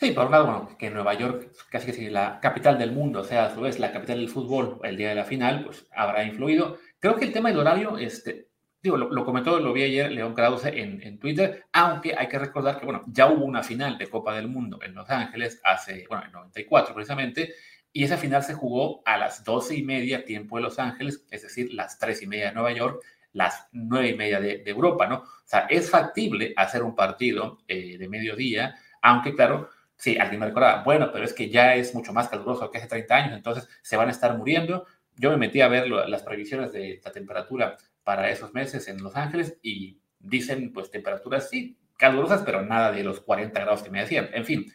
Sí, 0.00 0.12
por 0.12 0.24
un 0.24 0.32
lado, 0.32 0.46
bueno, 0.46 0.78
que 0.78 0.88
Nueva 0.88 1.12
York, 1.12 1.52
casi 1.68 1.84
que 1.84 1.92
si 1.92 2.08
la 2.08 2.40
capital 2.40 2.78
del 2.78 2.90
mundo, 2.90 3.20
o 3.20 3.24
sea, 3.24 3.44
a 3.44 3.54
su 3.54 3.60
vez 3.60 3.78
la 3.78 3.92
capital 3.92 4.16
del 4.16 4.30
fútbol 4.30 4.80
el 4.82 4.96
día 4.96 5.10
de 5.10 5.14
la 5.14 5.24
final, 5.26 5.66
pues 5.66 5.86
habrá 5.94 6.24
influido. 6.24 6.78
Creo 6.98 7.16
que 7.16 7.26
el 7.26 7.34
tema 7.34 7.50
del 7.50 7.58
horario, 7.58 7.98
este, 7.98 8.48
digo, 8.82 8.96
lo, 8.96 9.24
comentó, 9.26 9.60
lo 9.60 9.74
vi 9.74 9.82
ayer 9.82 10.10
León 10.10 10.34
Krause 10.34 10.64
en, 10.72 11.02
en, 11.02 11.18
Twitter, 11.18 11.66
aunque 11.74 12.14
hay 12.16 12.28
que 12.28 12.38
recordar 12.38 12.80
que, 12.80 12.86
bueno, 12.86 13.02
ya 13.08 13.26
hubo 13.26 13.44
una 13.44 13.62
final 13.62 13.98
de 13.98 14.08
Copa 14.08 14.34
del 14.34 14.48
Mundo 14.48 14.78
en 14.82 14.94
Los 14.94 15.10
Ángeles 15.10 15.60
hace, 15.64 16.06
bueno, 16.08 16.24
en 16.24 16.32
94 16.32 16.94
precisamente, 16.94 17.52
y 17.92 18.04
esa 18.04 18.16
final 18.16 18.42
se 18.42 18.54
jugó 18.54 19.02
a 19.04 19.18
las 19.18 19.44
12 19.44 19.76
y 19.76 19.82
media 19.82 20.24
tiempo 20.24 20.56
de 20.56 20.62
Los 20.62 20.78
Ángeles, 20.78 21.26
es 21.30 21.42
decir, 21.42 21.74
las 21.74 21.98
3 21.98 22.22
y 22.22 22.26
media 22.26 22.46
de 22.46 22.52
Nueva 22.54 22.72
York, 22.72 23.04
las 23.34 23.68
9 23.72 24.08
y 24.08 24.16
media 24.16 24.40
de, 24.40 24.62
Europa, 24.64 25.06
¿no? 25.06 25.16
O 25.16 25.26
sea, 25.44 25.66
es 25.68 25.90
factible 25.90 26.54
hacer 26.56 26.82
un 26.84 26.94
partido 26.94 27.58
eh, 27.68 27.98
de 27.98 28.08
mediodía, 28.08 28.76
aunque 29.02 29.34
claro, 29.34 29.68
Sí, 30.00 30.16
alguien 30.16 30.40
me 30.40 30.46
recordaba, 30.46 30.82
bueno, 30.82 31.10
pero 31.12 31.26
es 31.26 31.34
que 31.34 31.50
ya 31.50 31.74
es 31.74 31.94
mucho 31.94 32.14
más 32.14 32.30
caluroso 32.30 32.70
que 32.70 32.78
hace 32.78 32.86
30 32.86 33.14
años, 33.14 33.32
entonces 33.34 33.68
se 33.82 33.98
van 33.98 34.08
a 34.08 34.12
estar 34.12 34.34
muriendo. 34.38 34.86
Yo 35.14 35.28
me 35.28 35.36
metí 35.36 35.60
a 35.60 35.68
ver 35.68 35.90
las 35.90 36.22
previsiones 36.22 36.72
de 36.72 37.02
la 37.04 37.12
temperatura 37.12 37.76
para 38.02 38.30
esos 38.30 38.54
meses 38.54 38.88
en 38.88 39.02
Los 39.02 39.14
Ángeles 39.14 39.58
y 39.62 40.00
dicen, 40.18 40.72
pues, 40.72 40.90
temperaturas, 40.90 41.50
sí, 41.50 41.76
calurosas, 41.98 42.40
pero 42.46 42.62
nada 42.62 42.92
de 42.92 43.04
los 43.04 43.20
40 43.20 43.60
grados 43.60 43.82
que 43.82 43.90
me 43.90 44.00
decían. 44.00 44.30
En 44.32 44.46
fin, 44.46 44.72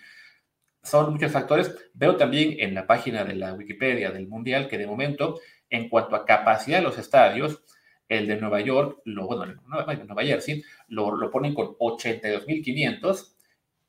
son 0.84 1.12
muchos 1.14 1.32
factores. 1.32 1.76
Veo 1.96 2.18
también 2.18 2.58
en 2.60 2.76
la 2.76 2.86
página 2.86 3.24
de 3.24 3.34
la 3.34 3.54
Wikipedia 3.56 4.12
del 4.12 4.28
Mundial 4.28 4.68
que 4.68 4.78
de 4.78 4.86
momento, 4.86 5.40
en 5.72 5.90
cuanto 5.90 6.16
a 6.16 6.26
capacidad 6.28 6.78
de 6.78 6.84
los 6.84 7.00
estadios, 7.00 7.64
El 8.08 8.28
de 8.28 8.38
Nueva 8.38 8.62
York, 8.62 9.02
lo, 9.06 9.26
bueno, 9.26 9.56
Nueva 9.66 10.24
Jersey, 10.24 10.64
lo, 10.88 11.16
lo 11.16 11.32
ponen 11.32 11.56
con 11.56 11.70
82.500 11.80 13.35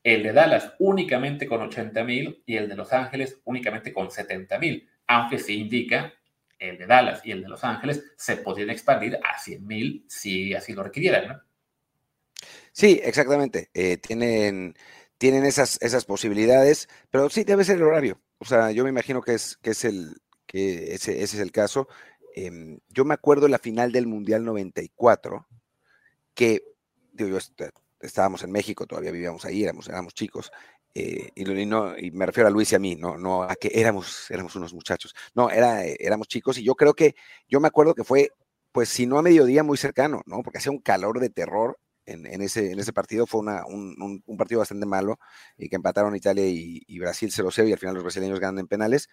el 0.07 0.23
de 0.23 0.33
Dallas 0.33 0.73
únicamente 0.79 1.49
con 1.49 1.61
80 1.62 2.05
mil 2.05 2.40
y 2.47 2.57
el 2.57 2.69
de 2.69 2.77
Los 2.77 2.92
Ángeles 2.92 3.40
únicamente 3.42 3.92
con 3.92 4.09
70 4.09 4.57
mil, 4.61 4.88
aunque 5.09 5.37
sí 5.37 5.55
indica 5.55 6.14
el 6.61 6.79
de 6.79 6.87
Dallas 6.87 7.23
y 7.25 7.33
el 7.33 7.42
de 7.42 7.49
Los 7.49 7.64
Ángeles 7.64 8.05
se 8.16 8.37
podrían 8.37 8.71
expandir 8.71 9.19
a 9.25 9.37
100 9.37 9.66
mil 9.66 10.05
si 10.09 10.55
así 10.55 10.75
lo 10.75 10.85
requirieran. 10.85 11.29
¿no? 11.29 11.42
Sí, 12.71 13.01
exactamente. 13.03 13.71
Eh, 13.75 13.97
tienen, 13.97 14.77
tienen 15.19 15.45
esas, 15.45 15.77
esas 15.83 16.05
posibilidades, 16.05 16.88
pero 17.11 17.29
sí 17.29 17.42
debe 17.42 17.64
ser 17.64 17.79
el 17.79 17.83
horario. 17.83 18.21
O 18.38 18.45
sea, 18.45 18.71
yo 18.71 18.85
me 18.85 18.90
imagino 18.90 19.23
que 19.23 19.35
es, 19.35 19.57
que 19.57 19.71
es 19.71 19.85
el, 19.85 20.14
que 20.47 20.95
ese, 20.95 21.21
ese 21.21 21.37
es 21.37 21.42
el 21.42 21.51
caso. 21.51 21.88
Em, 22.37 22.79
yo 22.90 23.05
me 23.05 23.14
acuerdo 23.14 23.49
la 23.49 23.59
final 23.59 23.90
del 23.90 24.07
Mundial 24.07 24.45
94, 24.45 25.49
que 26.33 26.62
digo, 27.12 27.29
yo 27.31 27.38
estábamos 28.07 28.42
en 28.42 28.53
México, 28.53 28.87
todavía 28.87 29.11
vivíamos 29.12 29.45
ahí, 29.45 29.62
éramos, 29.64 29.88
éramos 29.88 30.14
chicos, 30.14 30.51
eh, 30.95 31.31
y, 31.35 31.45
no, 31.66 31.97
y, 31.99 32.11
me 32.11 32.27
refiero 32.27 32.49
a 32.49 32.51
Luis 32.51 32.73
y 32.73 32.75
a 32.77 32.79
mí, 32.79 32.97
no, 32.97 33.19
no 33.19 33.42
a 33.42 33.55
que 33.57 33.71
éramos, 33.75 34.31
éramos 34.31 34.57
unos 34.57 34.73
muchachos, 34.73 35.14
no, 35.35 35.51
era, 35.51 35.85
eh, 35.85 35.97
éramos 36.01 36.29
chicos 36.29 36.59
y 36.59 36.64
yo 36.64 36.75
creo 36.75 36.95
que, 36.95 37.14
yo 37.49 37.61
me 37.61 37.69
acuerdo 37.69 37.95
que 37.95 38.05
fue, 38.05 38.31
pues 38.73 38.88
si 38.88 39.07
no 39.07 39.19
a 39.19 39.23
mediodía, 39.23 39.62
muy 39.62 39.77
cercano, 39.79 40.23
¿no? 40.27 40.42
Porque 40.42 40.59
hacía 40.59 40.73
un 40.73 40.81
calor 40.81 41.21
de 41.21 41.31
terror 41.31 41.79
en, 42.07 42.42
ese, 42.42 42.73
en 42.73 42.79
ese 42.79 42.92
partido. 42.92 43.27
Fue 43.27 43.40
una, 43.40 43.66
un, 43.66 44.23
un, 44.25 44.37
partido 44.37 44.61
bastante 44.61 44.87
malo 44.87 45.19
y 45.57 45.69
que 45.69 45.77
empataron 45.77 46.14
Italia 46.16 46.47
y, 46.47 46.83
y 46.87 46.99
Brasil 46.99 47.31
0-0 47.31 47.69
y 47.69 47.73
al 47.73 47.79
final 47.79 47.95
los 47.95 48.05
brasileños 48.05 48.40
ganan 48.40 48.61
en 48.61 48.69
penales. 48.69 49.09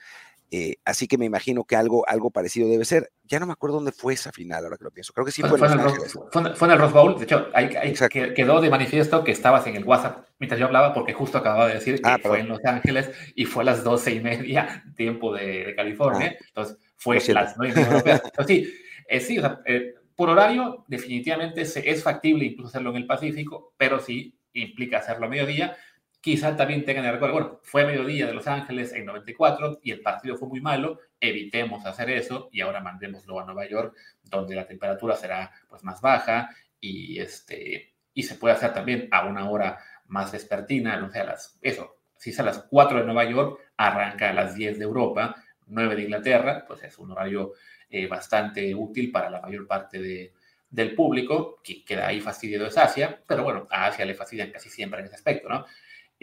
Eh, 0.55 0.75
así 0.85 1.07
que 1.07 1.17
me 1.17 1.25
imagino 1.25 1.63
que 1.63 1.75
algo, 1.75 2.07
algo 2.07 2.29
parecido 2.29 2.69
debe 2.69 2.85
ser. 2.85 3.11
Ya 3.23 3.39
no 3.39 3.47
me 3.47 3.53
acuerdo 3.53 3.77
dónde 3.77 3.91
fue 3.91 4.13
esa 4.13 4.31
final, 4.31 4.63
ahora 4.63 4.77
que 4.77 4.83
lo 4.83 4.91
pienso. 4.91 5.11
Creo 5.11 5.25
que 5.25 5.31
sí 5.31 5.41
fue, 5.41 5.57
fue, 5.57 5.67
en, 5.67 5.79
Ángeles. 5.79 6.13
Fue, 6.31 6.55
fue, 6.55 6.67
en 6.67 6.73
el 6.73 6.79
Rose 6.79 6.93
Bowl. 6.93 7.17
De 7.17 7.23
hecho, 7.23 7.47
ahí, 7.55 7.75
ahí 7.75 7.95
quedó 8.35 8.61
de 8.61 8.69
manifiesto 8.69 9.23
que 9.23 9.31
estabas 9.31 9.65
en 9.65 9.77
el 9.77 9.83
WhatsApp 9.83 10.27
mientras 10.37 10.59
yo 10.59 10.67
hablaba, 10.67 10.93
porque 10.93 11.13
justo 11.13 11.39
acababa 11.39 11.69
de 11.69 11.73
decir 11.73 11.99
ah, 12.03 12.17
que 12.17 12.27
fue 12.27 12.41
en 12.41 12.49
Los 12.49 12.63
Ángeles 12.65 13.09
y 13.33 13.45
fue 13.45 13.63
a 13.63 13.65
las 13.65 13.83
doce 13.83 14.13
y 14.13 14.19
media, 14.19 14.83
tiempo 14.95 15.33
de, 15.33 15.65
de 15.65 15.75
California. 15.75 16.35
Ah, 16.35 16.45
Entonces, 16.49 16.77
fue 16.97 17.19
las 17.33 17.57
nueve 17.57 17.81
europeas. 17.81 18.21
sí, 18.47 18.71
eh, 19.07 19.19
sí 19.19 19.39
o 19.39 19.41
sea, 19.41 19.59
eh, 19.65 19.95
por 20.15 20.29
horario, 20.29 20.85
definitivamente 20.87 21.61
es 21.63 22.03
factible 22.03 22.45
incluso 22.45 22.67
hacerlo 22.67 22.91
en 22.91 22.97
el 22.97 23.07
Pacífico, 23.07 23.73
pero 23.75 23.99
sí 23.99 24.37
implica 24.53 24.99
hacerlo 24.99 25.25
a 25.25 25.29
mediodía. 25.29 25.75
Quizá 26.23 26.55
también 26.55 26.85
tengan 26.85 27.03
el 27.03 27.11
recuerdo, 27.11 27.33
bueno, 27.33 27.59
fue 27.63 27.85
mediodía 27.85 28.25
de 28.25 28.33
Los 28.33 28.47
Ángeles 28.47 28.93
en 28.93 29.05
94 29.05 29.81
y 29.83 29.91
el 29.91 29.99
partido 29.99 30.37
fue 30.37 30.47
muy 30.47 30.61
malo, 30.61 31.01
evitemos 31.19 31.85
hacer 31.85 32.09
eso 32.11 32.47
y 32.53 32.61
ahora 32.61 32.79
mandémoslo 32.79 33.41
a 33.41 33.43
Nueva 33.43 33.67
York, 33.67 33.93
donde 34.23 34.55
la 34.55 34.65
temperatura 34.65 35.17
será 35.17 35.51
pues 35.67 35.83
más 35.83 35.99
baja 35.99 36.49
y, 36.79 37.19
este, 37.19 37.95
y 38.13 38.23
se 38.23 38.35
puede 38.35 38.55
hacer 38.55 38.73
también 38.73 39.09
a 39.11 39.25
una 39.25 39.49
hora 39.49 39.79
más 40.07 40.31
vespertina, 40.31 40.95
no 40.95 41.11
sé, 41.11 41.25
las, 41.25 41.59
eso, 41.61 41.97
si 42.15 42.29
es 42.29 42.39
a 42.39 42.43
las 42.43 42.59
4 42.69 42.99
de 42.99 43.03
Nueva 43.03 43.25
York, 43.25 43.59
arranca 43.75 44.29
a 44.29 44.33
las 44.33 44.55
10 44.55 44.79
de 44.79 44.85
Europa, 44.85 45.35
9 45.67 45.93
de 45.97 46.03
Inglaterra, 46.03 46.63
pues 46.65 46.83
es 46.83 46.97
un 46.99 47.11
horario 47.11 47.51
eh, 47.89 48.07
bastante 48.07 48.73
útil 48.73 49.11
para 49.11 49.29
la 49.29 49.41
mayor 49.41 49.67
parte 49.67 49.99
de, 50.01 50.31
del 50.69 50.95
público, 50.95 51.59
que 51.61 51.83
queda 51.83 52.07
ahí 52.07 52.21
fastidiado 52.21 52.65
es 52.65 52.77
Asia, 52.77 53.21
pero 53.27 53.43
bueno, 53.43 53.67
a 53.69 53.87
Asia 53.87 54.05
le 54.05 54.15
fastidian 54.15 54.51
casi 54.51 54.69
siempre 54.69 55.01
en 55.01 55.07
ese 55.07 55.15
aspecto, 55.15 55.49
¿no? 55.49 55.65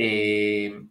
Eh, 0.02 0.82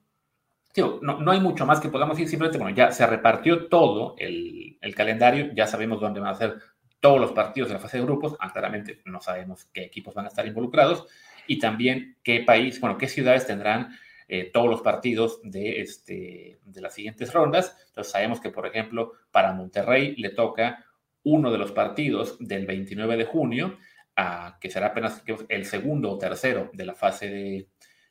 no, 1.01 1.19
no, 1.19 1.31
hay 1.31 1.39
mucho 1.39 1.65
más 1.65 1.79
que 1.79 1.89
podamos 1.89 2.15
decir, 2.15 2.29
simplemente, 2.29 2.59
bueno, 2.59 2.75
ya 2.75 2.91
se 2.91 3.07
repartió 3.07 3.67
todo 3.67 4.13
el, 4.19 4.77
calendario, 4.95 5.51
ya 5.55 5.65
sabemos 5.65 5.99
dónde 5.99 6.19
van 6.19 6.29
a 6.29 6.37
ser 6.37 6.59
todos 6.99 7.19
los 7.19 7.31
partidos 7.31 7.69
de 7.69 7.73
la 7.73 7.79
fase 7.79 7.97
de 7.97 8.03
grupos, 8.03 8.35
ah, 8.39 8.53
claramente 8.53 9.01
no 9.05 9.19
sabemos 9.19 9.67
qué 9.73 9.81
equipos 9.81 10.13
van 10.13 10.25
a 10.25 10.27
estar 10.27 10.45
involucrados, 10.45 11.07
y 11.47 11.57
también 11.57 12.17
qué 12.21 12.41
país, 12.41 12.79
bueno, 12.79 12.99
qué 12.99 13.07
ciudades 13.07 13.47
tendrán 13.47 13.97
eh, 14.27 14.51
todos 14.53 14.69
los 14.69 14.81
partidos 14.81 15.39
de, 15.41 15.81
este, 15.81 16.59
de 16.63 16.81
las 16.81 16.93
siguientes 16.93 17.33
rondas. 17.33 17.75
Entonces 17.87 18.11
sabemos 18.11 18.39
que, 18.39 18.51
por 18.51 18.67
ejemplo, 18.67 19.13
para 19.31 19.53
Monterrey 19.53 20.15
le 20.17 20.29
toca 20.29 20.85
uno 21.23 21.51
de 21.51 21.57
los 21.57 21.71
partidos 21.71 22.37
del 22.39 22.67
29 22.67 23.17
de 23.17 23.25
junio, 23.25 23.79
a, 24.15 24.59
que 24.61 24.69
será 24.69 24.87
apenas 24.87 25.23
el 25.47 25.65
segundo 25.65 26.11
o 26.11 26.17
tercero 26.19 26.69
de 26.73 26.85
la 26.85 26.93
fase 26.93 27.27
de, 27.27 27.67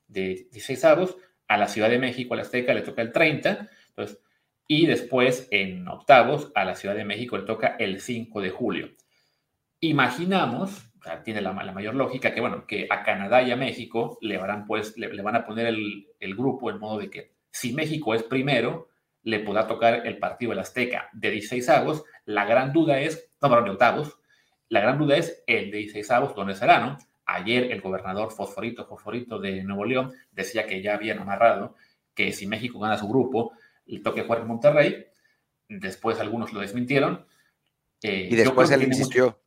de 0.08 0.48
16 0.50 0.84
avos. 0.84 1.16
A 1.46 1.56
la 1.56 1.68
Ciudad 1.68 1.88
de 1.88 1.98
México, 1.98 2.34
a 2.34 2.36
la 2.36 2.42
Azteca, 2.42 2.74
le 2.74 2.82
toca 2.82 3.00
el 3.00 3.12
30. 3.12 3.68
Entonces, 3.90 4.20
y 4.66 4.86
después 4.86 5.48
en 5.50 5.88
octavos, 5.88 6.52
a 6.54 6.64
la 6.64 6.74
Ciudad 6.74 6.94
de 6.94 7.04
México 7.04 7.38
le 7.38 7.44
toca 7.44 7.76
el 7.78 8.00
5 8.00 8.40
de 8.40 8.50
julio. 8.50 8.90
Imaginamos 9.80 10.88
tiene 11.24 11.40
la, 11.40 11.52
mayor 11.52 11.94
lógica 11.94 12.32
que, 12.34 12.40
bueno, 12.40 12.66
que 12.66 12.86
a 12.90 13.02
Canadá 13.02 13.42
y 13.42 13.50
a 13.50 13.56
México 13.56 14.18
le 14.20 14.38
van, 14.38 14.66
pues, 14.66 14.96
le, 14.96 15.22
van 15.22 15.36
a 15.36 15.44
poner 15.44 15.66
el, 15.66 16.06
el, 16.20 16.34
grupo 16.34 16.70
en 16.70 16.78
modo 16.78 16.98
de 16.98 17.10
que 17.10 17.32
si 17.50 17.72
México 17.72 18.14
es 18.14 18.22
primero, 18.22 18.88
le 19.22 19.40
podrá 19.40 19.66
tocar 19.66 20.06
el 20.06 20.18
partido 20.18 20.50
del 20.50 20.60
Azteca 20.60 21.08
de 21.12 21.30
16 21.30 21.68
avos. 21.70 22.04
La 22.24 22.44
gran 22.44 22.72
duda 22.72 23.00
es, 23.00 23.30
no, 23.40 23.48
perdón, 23.48 23.64
de 23.64 23.70
octavos. 23.72 24.18
La 24.68 24.80
gran 24.80 24.98
duda 24.98 25.16
es 25.16 25.42
el 25.46 25.70
de 25.70 25.78
16 25.78 26.10
avos, 26.10 26.34
¿dónde 26.34 26.54
será, 26.54 26.80
no? 26.80 26.98
Ayer 27.30 27.70
el 27.70 27.82
gobernador 27.82 28.32
Fosforito, 28.32 28.86
Fosforito 28.86 29.38
de 29.38 29.62
Nuevo 29.62 29.84
León, 29.84 30.12
decía 30.32 30.66
que 30.66 30.80
ya 30.80 30.94
habían 30.94 31.18
amarrado 31.18 31.76
que 32.14 32.32
si 32.32 32.46
México 32.46 32.78
gana 32.78 32.96
su 32.96 33.06
grupo, 33.06 33.52
le 33.84 34.00
toque 34.00 34.22
jugar 34.22 34.40
en 34.40 34.48
Monterrey. 34.48 35.06
Después 35.68 36.18
algunos 36.20 36.54
lo 36.54 36.60
desmintieron. 36.60 37.26
Eh, 38.02 38.28
y 38.30 38.34
después 38.34 38.70
él 38.70 38.84
insistió. 38.84 39.38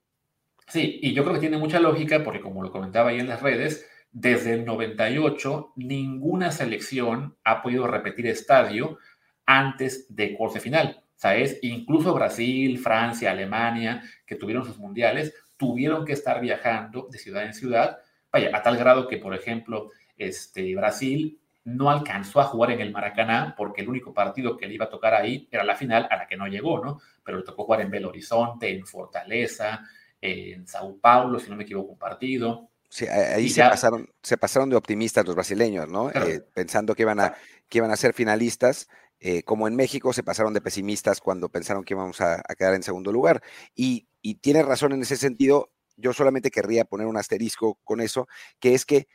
Sí, 0.68 1.00
y 1.02 1.14
yo 1.14 1.24
creo 1.24 1.34
que 1.34 1.42
tiene 1.42 1.58
mucha 1.58 1.80
lógica 1.80 2.24
porque 2.24 2.40
como 2.40 2.62
lo 2.62 2.72
comentaba 2.72 3.10
ahí 3.10 3.20
en 3.20 3.28
las 3.28 3.42
redes, 3.42 3.90
desde 4.12 4.54
el 4.54 4.64
98 4.64 5.74
ninguna 5.76 6.52
selección 6.52 7.36
ha 7.44 7.64
podido 7.64 7.88
repetir 7.88 8.28
estadio 8.28 9.00
antes 9.48 10.06
de 10.16 10.38
corte 10.38 10.60
final. 10.60 11.04
O 11.16 11.20
sea, 11.20 11.36
es 11.36 11.58
incluso 11.64 12.14
Brasil, 12.14 12.78
Francia, 12.78 13.32
Alemania, 13.32 14.04
que 14.26 14.36
tuvieron 14.36 14.66
sus 14.66 14.78
mundiales, 14.78 15.34
tuvieron 15.62 16.06
que 16.06 16.14
estar 16.14 16.42
viajando 16.42 17.08
de 17.12 17.20
ciudad 17.20 17.46
en 17.46 17.54
ciudad, 17.54 18.00
vaya, 18.32 18.50
a 18.52 18.64
tal 18.64 18.78
grado 18.78 19.08
que, 19.08 19.18
por 19.18 19.36
ejemplo, 19.36 19.92
este, 20.18 20.76
Brasil 20.76 21.40
no 21.66 21.92
alcanzó 21.92 22.42
a 22.42 22.46
jugar 22.46 22.72
en 22.72 22.82
el 22.82 22.92
Maracaná 22.92 23.54
porque 23.56 23.82
el 23.82 23.90
único 23.90 24.12
partido 24.12 24.58
que 24.58 24.66
le 24.66 24.74
iba 24.74 24.86
a 24.86 24.90
tocar 24.90 25.14
ahí 25.14 25.48
era 25.52 25.64
la 25.64 25.76
final 25.76 26.08
a 26.10 26.18
la 26.18 26.26
que 26.26 26.36
no 26.36 26.48
llegó, 26.48 26.84
¿no? 26.84 27.00
Pero 27.24 27.38
le 27.38 27.44
tocó 27.44 27.66
jugar 27.66 27.82
en 27.82 27.92
Belo 27.92 28.10
Horizonte, 28.10 28.74
en 28.74 28.88
Fortaleza, 28.88 29.82
en 30.20 30.66
Sao 30.66 30.98
Paulo, 30.98 31.38
si 31.38 31.52
no 31.52 31.56
me 31.56 31.64
equivoco, 31.64 31.92
un 31.92 32.00
partido. 32.00 32.70
Sí, 32.90 33.06
ahí 33.06 33.48
se, 33.48 33.62
pasaron, 33.62 34.10
se 34.24 34.36
pasaron 34.36 34.68
de 34.68 34.78
optimistas 34.78 35.24
los 35.28 35.36
brasileños, 35.36 35.88
¿no? 35.88 36.10
Eh, 36.10 36.42
pensando 36.56 36.96
que 36.96 37.04
iban, 37.04 37.20
a, 37.20 37.36
que 37.70 37.78
iban 37.78 37.92
a 37.92 37.96
ser 37.96 38.14
finalistas. 38.16 38.90
Eh, 39.22 39.44
como 39.44 39.68
en 39.68 39.76
México 39.76 40.12
se 40.12 40.24
pasaron 40.24 40.54
de 40.54 40.62
pesimistas 40.62 41.22
cuando 41.22 41.48
pensaron 41.50 41.84
que 41.84 41.94
íbamos 41.94 42.20
a, 42.22 42.44
quedar 42.58 42.74
en 42.74 42.84
segundo 42.84 43.12
lugar. 43.12 43.42
Y, 43.76 44.08
y 44.22 44.36
tiene 44.36 44.64
razón 44.64 44.92
en 44.92 45.04
ese 45.04 45.16
sentido. 45.16 45.72
Yo 45.96 46.12
solamente 46.12 46.52
querría 46.52 46.84
poner 46.84 47.08
un 47.08 47.18
asterisco 47.18 47.80
con 47.84 48.02
eso, 48.02 48.28
que 48.60 48.74
es 48.74 48.86
que 48.86 49.08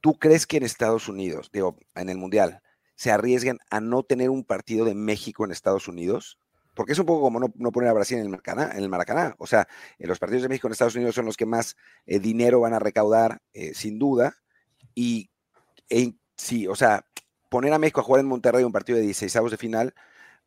tú 0.00 0.18
crees 0.18 0.46
que 0.46 0.56
en 0.56 0.64
Estados 0.64 1.08
Unidos, 1.08 1.50
digo, 1.52 1.78
en 1.94 2.08
el 2.08 2.18
Mundial, 2.18 2.60
se 2.96 3.10
arriesgan 3.10 3.58
a 3.70 3.80
no 3.80 4.02
tener 4.02 4.28
un 4.28 4.44
partido 4.44 4.84
de 4.84 4.94
México 4.94 5.44
en 5.44 5.52
Estados 5.52 5.88
Unidos 5.88 6.38
porque 6.74 6.92
es 6.92 6.98
un 6.98 7.06
poco 7.06 7.22
como 7.22 7.40
no, 7.40 7.72
poner 7.72 7.90
a 7.90 7.92
Brasil 7.92 8.18
en 8.18 8.24
el, 8.24 8.88
Maracaná. 8.88 9.34
O 9.38 9.46
sea, 9.46 9.68
en 9.98 10.08
los 10.08 10.18
partidos 10.18 10.44
de 10.44 10.48
México 10.48 10.66
en 10.66 10.72
Estados 10.72 10.94
Unidos 10.94 11.14
son 11.14 11.26
los 11.26 11.36
que 11.36 11.44
más 11.44 11.76
eh, 12.06 12.18
dinero 12.20 12.60
van 12.60 12.72
a 12.72 12.78
recaudar, 12.78 13.42
eh, 13.52 13.74
sin 13.74 13.98
duda. 13.98 14.36
Y 14.94 15.30
sí, 16.36 16.66
o 16.66 16.74
sea, 16.74 17.04
poner 17.50 17.74
a 17.74 17.78
México 17.78 18.00
a 18.00 18.04
jugar 18.04 18.20
en 18.20 18.28
Monterrey 18.28 18.64
un 18.64 18.72
partido 18.72 18.96
de 18.96 19.04
16 19.04 19.36
avos 19.36 19.50
de 19.50 19.58
final, 19.58 19.92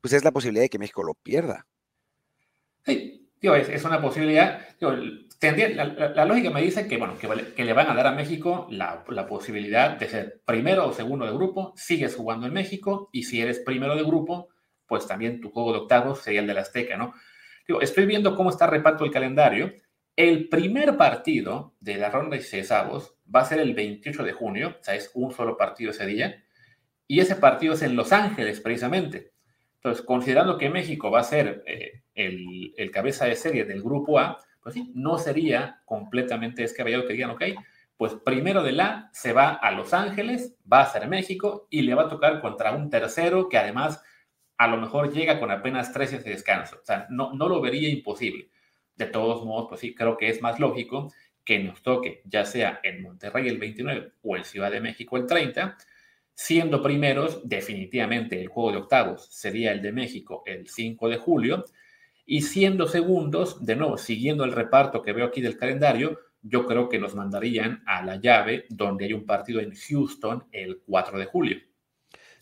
pues 0.01 0.13
es 0.13 0.23
la 0.23 0.31
posibilidad 0.31 0.63
de 0.63 0.69
que 0.69 0.79
México 0.79 1.03
lo 1.03 1.13
pierda. 1.13 1.67
Sí, 2.83 3.29
tío, 3.39 3.53
es, 3.55 3.83
una 3.85 4.01
posibilidad. 4.01 4.61
la, 4.79 6.25
lógica 6.25 6.49
me 6.49 6.61
dice 6.61 6.87
que, 6.87 6.97
bueno, 6.97 7.15
que, 7.17 7.63
le 7.63 7.73
van 7.73 7.89
a 7.89 7.93
dar 7.93 8.07
a 8.07 8.11
México 8.11 8.67
la, 8.71 9.03
la, 9.09 9.27
posibilidad 9.27 9.97
de 9.97 10.09
ser 10.09 10.41
primero 10.45 10.87
o 10.87 10.93
segundo 10.93 11.25
de 11.25 11.33
grupo, 11.33 11.73
sigues 11.75 12.15
jugando 12.15 12.47
en 12.47 12.53
México 12.53 13.09
y 13.11 13.23
si 13.23 13.41
eres 13.41 13.59
primero 13.59 13.95
de 13.95 14.03
grupo, 14.03 14.49
pues 14.87 15.07
también 15.07 15.41
tu 15.41 15.51
juego 15.51 15.73
de 15.73 15.79
octavos 15.79 16.21
sería 16.21 16.41
el 16.41 16.47
de 16.47 16.53
la 16.53 16.61
Azteca, 16.61 16.97
¿no? 16.97 17.13
Estoy 17.81 18.05
viendo 18.05 18.35
cómo 18.35 18.49
está 18.49 18.67
reparto 18.67 19.05
el 19.05 19.11
calendario. 19.11 19.73
El 20.15 20.49
primer 20.49 20.97
partido 20.97 21.75
de 21.79 21.97
la 21.97 22.09
ronda 22.09 22.37
de 22.37 22.67
avos 22.69 23.15
va 23.33 23.41
a 23.41 23.45
ser 23.45 23.59
el 23.59 23.73
28 23.73 24.23
de 24.23 24.33
junio, 24.33 24.77
o 24.79 24.83
sea, 24.83 24.95
es 24.95 25.11
un 25.13 25.31
solo 25.31 25.57
partido 25.57 25.91
ese 25.91 26.05
día, 26.05 26.43
y 27.13 27.19
ese 27.19 27.35
partido 27.35 27.75
es 27.75 27.83
en 27.83 27.95
Los 27.95 28.11
Ángeles, 28.11 28.59
precisamente. 28.59 29.33
Entonces, 29.75 30.03
considerando 30.03 30.57
que 30.57 30.71
México 30.71 31.11
va 31.11 31.19
a 31.19 31.23
ser 31.23 31.63
eh, 31.67 32.01
el, 32.15 32.89
cabeza 32.91 33.25
de 33.25 33.35
serie 33.35 33.65
del 33.65 33.83
grupo 33.83 34.17
A, 34.17 34.39
pues 34.63 34.73
sí, 34.73 34.91
no 34.95 35.19
sería 35.19 35.79
completamente 35.85 36.63
descabellado 36.63 37.05
que 37.05 37.13
digan, 37.13 37.29
ok, 37.29 37.43
pues 37.97 38.15
primero 38.15 38.63
de 38.63 38.71
la 38.71 39.11
se 39.13 39.31
va 39.31 39.51
a 39.51 39.69
Los 39.69 39.93
Ángeles, 39.93 40.55
va 40.65 40.81
a 40.81 40.91
ser 40.91 41.07
México 41.07 41.67
y 41.69 41.83
le 41.83 41.93
va 41.93 42.05
a 42.05 42.09
tocar 42.09 42.41
contra 42.41 42.71
un 42.71 42.89
tercero 42.89 43.47
que 43.47 43.59
además 43.59 44.01
a 44.57 44.67
lo 44.67 44.77
mejor 44.77 45.13
llega 45.13 45.39
con 45.39 45.51
apenas 45.51 45.93
tres 45.93 46.09
días 46.09 46.23
de 46.23 46.31
descanso. 46.31 46.79
O 46.81 46.85
sea, 46.85 47.05
no, 47.11 47.31
no 47.35 47.47
lo 47.47 47.61
vería 47.61 47.89
imposible. 47.89 48.49
de 48.95 49.05
todos 49.05 49.45
modos, 49.45 49.67
pues 49.69 49.81
sí, 49.81 49.93
creo 49.93 50.17
que 50.17 50.29
es 50.29 50.41
más 50.41 50.59
lógico 50.59 51.13
que 51.45 51.59
nos 51.59 51.83
toque, 51.83 52.23
ya 52.25 52.43
sea 52.43 52.79
en 52.81 53.03
Monterrey 53.03 53.47
el 53.49 53.59
29 53.59 54.13
o 54.23 54.35
en 54.35 54.45
Ciudad 54.45 54.71
de 54.71 54.81
México 54.81 55.15
el 55.15 55.27
30, 55.27 55.77
siendo 56.35 56.81
primeros, 56.81 57.47
definitivamente 57.47 58.41
el 58.41 58.47
juego 58.47 58.71
de 58.71 58.77
octavos 58.77 59.27
sería 59.31 59.71
el 59.71 59.81
de 59.81 59.91
México 59.91 60.43
el 60.45 60.67
5 60.67 61.09
de 61.09 61.17
julio, 61.17 61.65
y 62.25 62.41
siendo 62.41 62.87
segundos, 62.87 63.65
de 63.65 63.75
nuevo, 63.75 63.97
siguiendo 63.97 64.43
el 64.45 64.53
reparto 64.53 65.01
que 65.01 65.13
veo 65.13 65.25
aquí 65.25 65.41
del 65.41 65.57
calendario, 65.57 66.19
yo 66.41 66.65
creo 66.65 66.89
que 66.89 66.99
nos 66.99 67.15
mandarían 67.15 67.83
a 67.85 68.03
la 68.03 68.17
llave 68.17 68.65
donde 68.69 69.05
hay 69.05 69.13
un 69.13 69.25
partido 69.25 69.59
en 69.61 69.73
Houston 69.73 70.45
el 70.51 70.81
4 70.85 71.19
de 71.19 71.25
julio. 71.25 71.57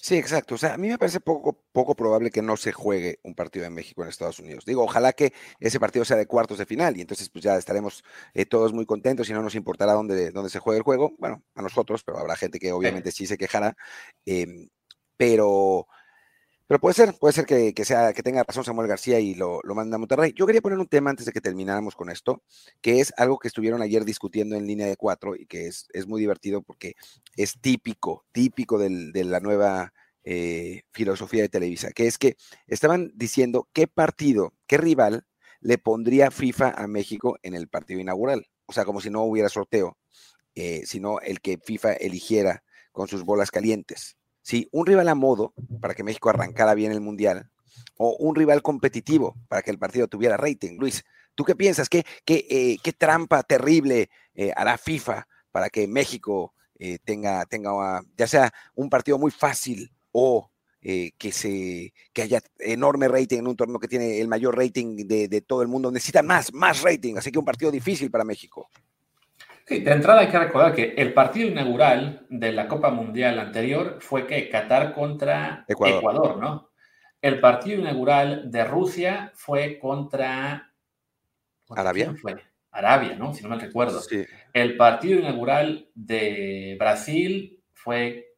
Sí, 0.03 0.17
exacto. 0.17 0.55
O 0.55 0.57
sea, 0.57 0.73
a 0.73 0.77
mí 0.77 0.87
me 0.89 0.97
parece 0.97 1.19
poco, 1.19 1.61
poco 1.71 1.95
probable 1.95 2.31
que 2.31 2.41
no 2.41 2.57
se 2.57 2.71
juegue 2.71 3.19
un 3.21 3.35
partido 3.35 3.65
en 3.65 3.73
México 3.75 4.01
en 4.01 4.09
Estados 4.09 4.39
Unidos. 4.39 4.65
Digo, 4.65 4.83
ojalá 4.83 5.13
que 5.13 5.31
ese 5.59 5.79
partido 5.79 6.05
sea 6.05 6.17
de 6.17 6.25
cuartos 6.25 6.57
de 6.57 6.65
final 6.65 6.97
y 6.97 7.01
entonces 7.01 7.29
pues 7.29 7.43
ya 7.43 7.55
estaremos 7.55 8.03
eh, 8.33 8.47
todos 8.47 8.73
muy 8.73 8.87
contentos 8.87 9.29
y 9.29 9.33
no 9.33 9.43
nos 9.43 9.53
importará 9.53 9.93
dónde, 9.93 10.31
dónde 10.31 10.49
se 10.49 10.57
juegue 10.57 10.79
el 10.79 10.83
juego. 10.83 11.13
Bueno, 11.19 11.43
a 11.53 11.61
nosotros, 11.61 12.03
pero 12.03 12.17
habrá 12.17 12.35
gente 12.35 12.57
que 12.59 12.71
obviamente 12.71 13.11
sí 13.11 13.27
se 13.27 13.37
quejará. 13.37 13.75
Em, 14.25 14.69
pero, 15.17 15.87
pero 16.71 16.79
puede 16.79 16.93
ser, 16.93 17.13
puede 17.19 17.34
ser 17.34 17.45
que, 17.45 17.84
sea, 17.84 18.13
que 18.13 18.23
tenga 18.23 18.43
razón 18.43 18.63
Samuel 18.63 18.88
García 18.88 19.19
y 19.19 19.36
lo, 19.36 19.60
lo 19.65 19.75
manda 19.75 19.95
a 19.95 19.99
Monterrey. 19.99 20.31
Yo 20.34 20.45
quería 20.45 20.62
poner 20.62 20.79
un 20.79 20.88
tema 20.88 21.10
antes 21.10 21.25
de 21.25 21.34
que 21.34 21.41
termináramos 21.41 21.97
con 21.97 22.10
esto, 22.10 22.43
que 22.79 23.01
es 23.01 23.13
algo 23.17 23.39
que 23.39 23.49
estuvieron 23.49 23.81
ayer 23.81 24.05
discutiendo 24.05 24.55
en 24.55 24.65
línea 24.65 24.88
de 24.88 24.95
cuatro 24.95 25.36
y 25.36 25.47
que 25.47 25.67
es, 25.67 25.89
muy 26.07 26.21
divertido 26.21 26.62
porque 26.62 26.93
es 27.36 27.60
típico, 27.60 28.23
típico 28.31 28.77
de 28.77 29.25
la 29.25 29.41
nueva 29.41 29.91
eh, 30.23 30.84
filosofía 30.93 31.41
de 31.41 31.49
Televisa, 31.49 31.91
que 31.91 32.07
es 32.07 32.17
que 32.17 32.38
estaban 32.67 33.12
diciendo 33.15 33.67
qué 33.73 33.88
partido, 33.88 34.53
qué 34.65 34.77
rival 34.77 35.25
le 35.60 35.77
pondría 35.77 36.31
FIFA 36.31 36.69
a 36.69 36.88
México 36.88 37.38
en 37.43 37.53
el 37.53 37.67
partido 37.67 37.99
inaugural. 37.99 38.47
O 38.65 38.71
sea, 38.71 38.86
como 38.86 39.01
si 39.01 39.10
no 39.10 39.23
hubiera 39.23 39.49
sorteo, 39.49 39.97
eh, 40.55 40.84
sino 40.86 41.19
el 41.19 41.41
que 41.41 41.57
FIFA 41.57 41.95
eligiera 41.95 42.63
con 42.93 43.10
sus 43.10 43.25
bolas 43.25 43.51
calientes. 43.51 44.15
¿Sí? 44.41 44.67
Un 44.71 44.86
rival 44.86 45.10
a 45.10 45.15
modo 45.15 45.54
para 45.80 45.93
que 45.93 46.04
México 46.04 46.30
arrancara 46.30 46.73
bien 46.73 46.91
el 46.91 47.01
Mundial 47.01 47.49
o 47.97 48.15
un 48.17 48.36
rival 48.36 48.62
competitivo 48.62 49.36
para 49.47 49.62
que 49.62 49.71
el 49.71 49.77
partido 49.77 50.08
tuviera 50.08 50.38
rating. 50.38 50.77
Luis, 50.80 51.04
¿tú 51.36 51.43
qué 51.43 51.56
piensas? 51.56 51.88
¿Qué, 51.89 52.04
eh, 52.27 52.77
trampa 52.97 53.43
terrible 53.43 54.10
eh, 54.34 54.51
hará 54.56 54.77
FIFA 54.77 55.27
para 55.51 55.69
que 55.69 55.88
México 55.88 56.54
eh, 56.80 56.97
tenga, 57.04 57.45
tenga 57.45 58.01
ya 58.17 58.27
sea 58.27 58.51
un 58.75 58.89
partido 58.89 59.17
muy 59.17 59.32
fácil 59.32 59.91
o 60.12 60.49
que, 60.82 61.32
se, 61.32 61.93
que 62.12 62.23
haya 62.23 62.41
enorme 62.58 63.08
rating 63.08 63.38
en 63.38 63.47
un 63.47 63.56
torneo 63.56 63.80
que 63.80 63.88
tiene 63.88 64.19
el 64.19 64.27
mayor 64.27 64.58
rating 64.58 65.06
de, 65.06 65.27
de 65.27 65.41
todo 65.41 65.62
el 65.62 65.67
mundo? 65.67 65.91
Necesita 65.91 66.23
más, 66.23 66.51
más 66.54 66.82
rating, 66.82 67.17
así 67.17 67.32
que 67.32 67.38
un 67.38 67.45
partido 67.45 67.69
difícil 67.69 68.10
para 68.10 68.23
México. 68.23 68.67
Sí, 69.71 69.79
de 69.79 69.91
entrada 69.93 70.19
hay 70.19 70.27
que 70.27 70.38
recordar 70.38 70.75
que 70.75 70.95
el 70.97 71.13
partido 71.13 71.47
inaugural 71.47 72.25
de 72.27 72.51
la 72.51 72.67
Copa 72.67 72.89
Mundial 72.89 73.39
anterior 73.39 73.99
fue 74.01 74.27
que 74.27 74.49
Qatar 74.49 74.93
contra 74.93 75.63
Ecuador. 75.65 76.38
¿no? 76.39 76.71
El 77.21 77.39
partido 77.39 77.79
inaugural 77.79 78.51
de 78.51 78.65
Rusia 78.65 79.31
fue 79.34 79.79
contra 79.79 80.73
Arabia. 81.69 82.13
Fue? 82.21 82.36
Arabia, 82.69 83.15
¿no? 83.15 83.34
Si 83.34 83.43
no 83.43 83.47
me 83.47 83.55
recuerdo. 83.55 84.01
El 84.51 84.75
partido 84.75 85.19
inaugural 85.19 85.88
de 85.95 86.75
Brasil 86.77 87.63
fue 87.71 88.36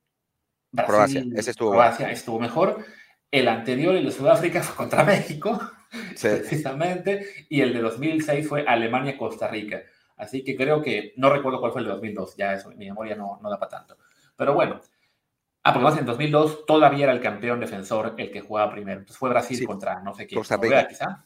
Croacia. 0.86 1.26
Ese 1.36 1.50
estuvo, 1.50 1.72
Croacia 1.72 2.12
estuvo 2.12 2.39
mejor. 2.39 2.86
El 3.32 3.48
anterior, 3.48 3.96
el 3.96 4.06
de 4.06 4.12
Sudáfrica, 4.12 4.62
fue 4.62 4.76
contra 4.76 5.04
México, 5.04 5.60
precisamente. 6.22 7.26
Y 7.50 7.62
el 7.62 7.74
de 7.74 7.82
2006 7.82 8.48
fue 8.48 8.65
Alemania-Costa 8.67 9.48
Rica. 9.48 9.82
Así 10.24 10.44
que 10.44 10.56
creo 10.56 10.82
que, 10.82 11.14
no 11.18 11.30
recuerdo 11.30 11.60
cuál 11.60 11.72
fue 11.72 11.82
el 11.82 11.88
de 11.88 11.94
2002, 11.94 12.36
ya 12.38 12.54
eso, 12.54 12.72
mi 12.72 12.86
memoria 12.86 13.16
no, 13.16 13.40
no 13.42 13.50
da 13.50 13.60
para 13.60 13.70
tanto. 13.72 13.98
Pero 14.36 14.54
bueno, 14.54 14.80
ah, 15.64 15.74
porque 15.74 15.84
más 15.84 15.98
en 15.98 16.06
2002 16.06 16.66
todavía 16.66 17.06
era 17.06 17.14
el 17.14 17.22
campeón 17.22 17.60
defensor 17.60 18.16
el 18.18 18.32
que 18.32 18.42
jugaba 18.42 18.72
primero. 18.72 19.00
Entonces 19.00 19.18
fue 19.18 19.30
Brasil 19.30 19.66
contra 19.66 20.02
no 20.02 20.14
sé 20.14 20.26
quién. 20.26 20.40
Costa 20.40 20.58
Rica. 20.58 20.88
quizá. 20.88 21.26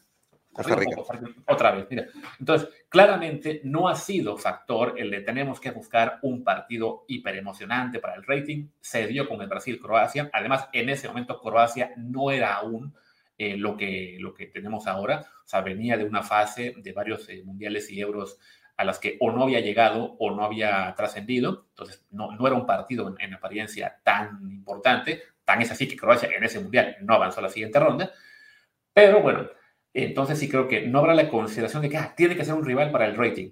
Costa 0.52 0.74
Rica. 0.74 1.00
Otra 1.46 1.70
vez, 1.70 1.86
mira. 1.88 2.06
Entonces, 2.40 2.68
claramente 2.88 3.60
no 3.64 3.88
ha 3.88 3.94
sido 3.94 4.36
factor 4.36 4.94
el 4.96 5.10
de 5.10 5.20
tenemos 5.20 5.60
que 5.60 5.70
buscar 5.70 6.18
un 6.22 6.42
partido 6.42 7.04
hiper 7.06 7.36
emocionante 7.36 8.00
para 8.00 8.14
el 8.14 8.24
rating. 8.24 8.68
Se 8.80 9.06
dio 9.06 9.28
con 9.28 9.40
el 9.40 9.48
Brasil-Croacia. 9.48 10.30
Además, 10.32 10.68
en 10.72 10.88
ese 10.88 11.08
momento 11.08 11.40
Croacia 11.40 11.92
no 11.96 12.30
era 12.30 12.56
aún 12.56 12.94
eh, 13.36 13.56
lo, 13.56 13.76
que, 13.76 14.16
lo 14.18 14.34
que 14.34 14.46
tenemos 14.46 14.88
ahora. 14.88 15.24
O 15.44 15.48
sea, 15.48 15.60
venía 15.60 15.96
de 15.96 16.04
una 16.04 16.22
fase 16.22 16.74
de 16.76 16.92
varios 16.92 17.28
eh, 17.28 17.42
mundiales 17.44 17.88
y 17.90 18.00
euros 18.00 18.38
a 18.78 18.84
las 18.84 19.00
que 19.00 19.16
o 19.20 19.32
no 19.32 19.42
había 19.42 19.58
llegado 19.60 20.14
o 20.20 20.30
no 20.30 20.44
había 20.44 20.94
trascendido. 20.96 21.66
Entonces, 21.70 22.06
no, 22.10 22.30
era 22.46 22.54
un 22.54 22.64
partido 22.64 23.12
en, 23.18 23.34
apariencia 23.34 24.00
tan 24.04 24.38
importante. 24.52 25.20
Tan 25.44 25.60
es 25.60 25.72
así 25.72 25.88
que 25.88 25.96
Croacia 25.96 26.30
en 26.34 26.44
ese 26.44 26.60
mundial 26.60 26.96
no 27.02 27.14
avanzó 27.14 27.40
a 27.40 27.42
la 27.42 27.48
siguiente 27.48 27.80
ronda. 27.80 28.12
Pero 28.94 29.20
bueno, 29.20 29.48
entonces 29.92 30.38
sí 30.38 30.48
creo 30.48 30.68
que 30.68 30.86
no 30.86 31.00
habrá 31.00 31.14
la 31.14 31.28
consideración 31.28 31.82
de 31.82 31.88
que 31.88 31.96
ah, 31.96 32.14
tiene 32.16 32.36
que 32.36 32.44
ser 32.44 32.54
un 32.54 32.64
rival 32.64 32.92
para 32.92 33.06
el 33.06 33.16
rating. 33.16 33.50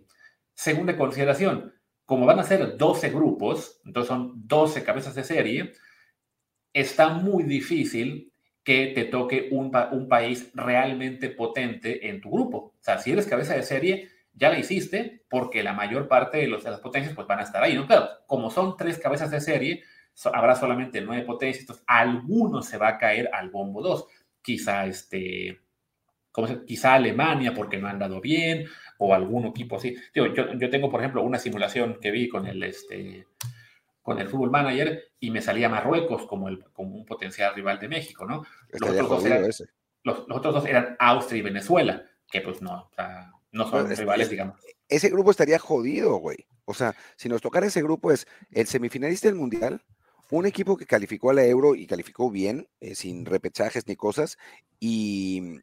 Segunda 0.54 0.96
consideración, 0.96 1.74
como 2.04 2.24
van 2.24 2.38
a 2.38 2.44
ser 2.44 2.76
12 2.76 3.10
grupos, 3.10 3.80
entonces 3.84 4.08
son 4.08 4.32
12 4.46 4.84
cabezas 4.84 5.16
de 5.16 5.24
serie, 5.24 5.72
está 6.72 7.08
muy 7.08 7.42
difícil 7.42 8.32
que 8.62 8.92
te 8.94 9.04
toque 9.04 9.48
un, 9.50 9.72
un 9.90 10.08
país 10.08 10.52
realmente 10.54 11.30
potente 11.30 12.08
en 12.08 12.20
tu 12.20 12.30
grupo. 12.30 12.58
O 12.58 12.74
sea, 12.80 12.98
si 12.98 13.10
eres 13.10 13.26
cabeza 13.26 13.54
de 13.54 13.64
serie, 13.64 14.15
ya 14.36 14.50
la 14.50 14.58
hiciste 14.58 15.24
porque 15.28 15.64
la 15.64 15.72
mayor 15.72 16.06
parte 16.06 16.38
de, 16.38 16.46
los, 16.46 16.62
de 16.62 16.70
las 16.70 16.80
potencias 16.80 17.14
pues 17.14 17.26
van 17.26 17.40
a 17.40 17.42
estar 17.42 17.62
ahí, 17.62 17.74
¿no? 17.74 17.86
Claro, 17.86 18.08
como 18.26 18.50
son 18.50 18.76
tres 18.76 18.98
cabezas 18.98 19.30
de 19.30 19.40
serie, 19.40 19.82
habrá 20.32 20.54
solamente 20.54 21.00
nueve 21.00 21.24
potencias, 21.24 21.62
entonces 21.62 21.84
alguno 21.88 22.62
se 22.62 22.78
va 22.78 22.88
a 22.88 22.98
caer 22.98 23.30
al 23.32 23.50
bombo 23.50 23.82
2. 23.82 24.06
Quizá 24.42 24.86
este, 24.86 25.60
¿cómo 26.30 26.46
se, 26.46 26.64
quizá 26.64 26.94
Alemania 26.94 27.52
porque 27.54 27.78
no 27.78 27.88
han 27.88 27.98
dado 27.98 28.20
bien, 28.20 28.66
o 28.98 29.14
algún 29.14 29.46
equipo 29.46 29.76
así. 29.76 29.96
yo, 30.14 30.32
yo 30.32 30.70
tengo, 30.70 30.90
por 30.90 31.00
ejemplo, 31.00 31.22
una 31.22 31.38
simulación 31.38 31.98
que 32.00 32.10
vi 32.10 32.28
con 32.28 32.46
el, 32.46 32.62
este, 32.62 33.26
con 34.06 34.20
el 34.20 34.28
Fútbol 34.28 34.50
Manager 34.50 35.02
y 35.18 35.30
me 35.30 35.42
salía 35.42 35.68
Marruecos 35.68 36.26
como, 36.26 36.48
el, 36.48 36.62
como 36.72 36.94
un 36.94 37.04
potencial 37.04 37.54
rival 37.54 37.78
de 37.78 37.88
México, 37.88 38.24
¿no? 38.24 38.44
Los 38.68 38.90
otros, 38.90 39.08
dos 39.08 39.24
eran, 39.24 39.42
los, 40.04 40.18
otros, 40.30 40.54
dos 40.54 40.66
eran, 40.66 40.96
Austria 40.98 41.40
y 41.40 41.42
Venezuela, 41.42 42.04
que 42.30 42.40
pues 42.40 42.62
no, 42.62 42.88
o 42.90 42.94
sea, 42.94 43.32
no 43.56 43.68
son 43.68 43.88
rivales, 43.88 44.30
digamos. 44.30 44.56
Ese 44.88 45.08
grupo 45.08 45.30
estaría 45.30 45.58
jodido, 45.58 46.16
güey. 46.16 46.46
O 46.64 46.74
sea, 46.74 46.94
si 47.16 47.28
nos 47.28 47.40
tocara 47.40 47.66
ese 47.66 47.82
grupo 47.82 48.12
es 48.12 48.26
el 48.52 48.66
semifinalista 48.66 49.28
del 49.28 49.36
Mundial, 49.36 49.82
un 50.30 50.46
equipo 50.46 50.76
que 50.76 50.86
calificó 50.86 51.30
a 51.30 51.34
la 51.34 51.44
Euro 51.44 51.74
y 51.74 51.86
calificó 51.86 52.30
bien, 52.30 52.68
eh, 52.80 52.94
sin 52.94 53.24
repechajes 53.24 53.86
ni 53.86 53.96
cosas, 53.96 54.38
y, 54.80 55.60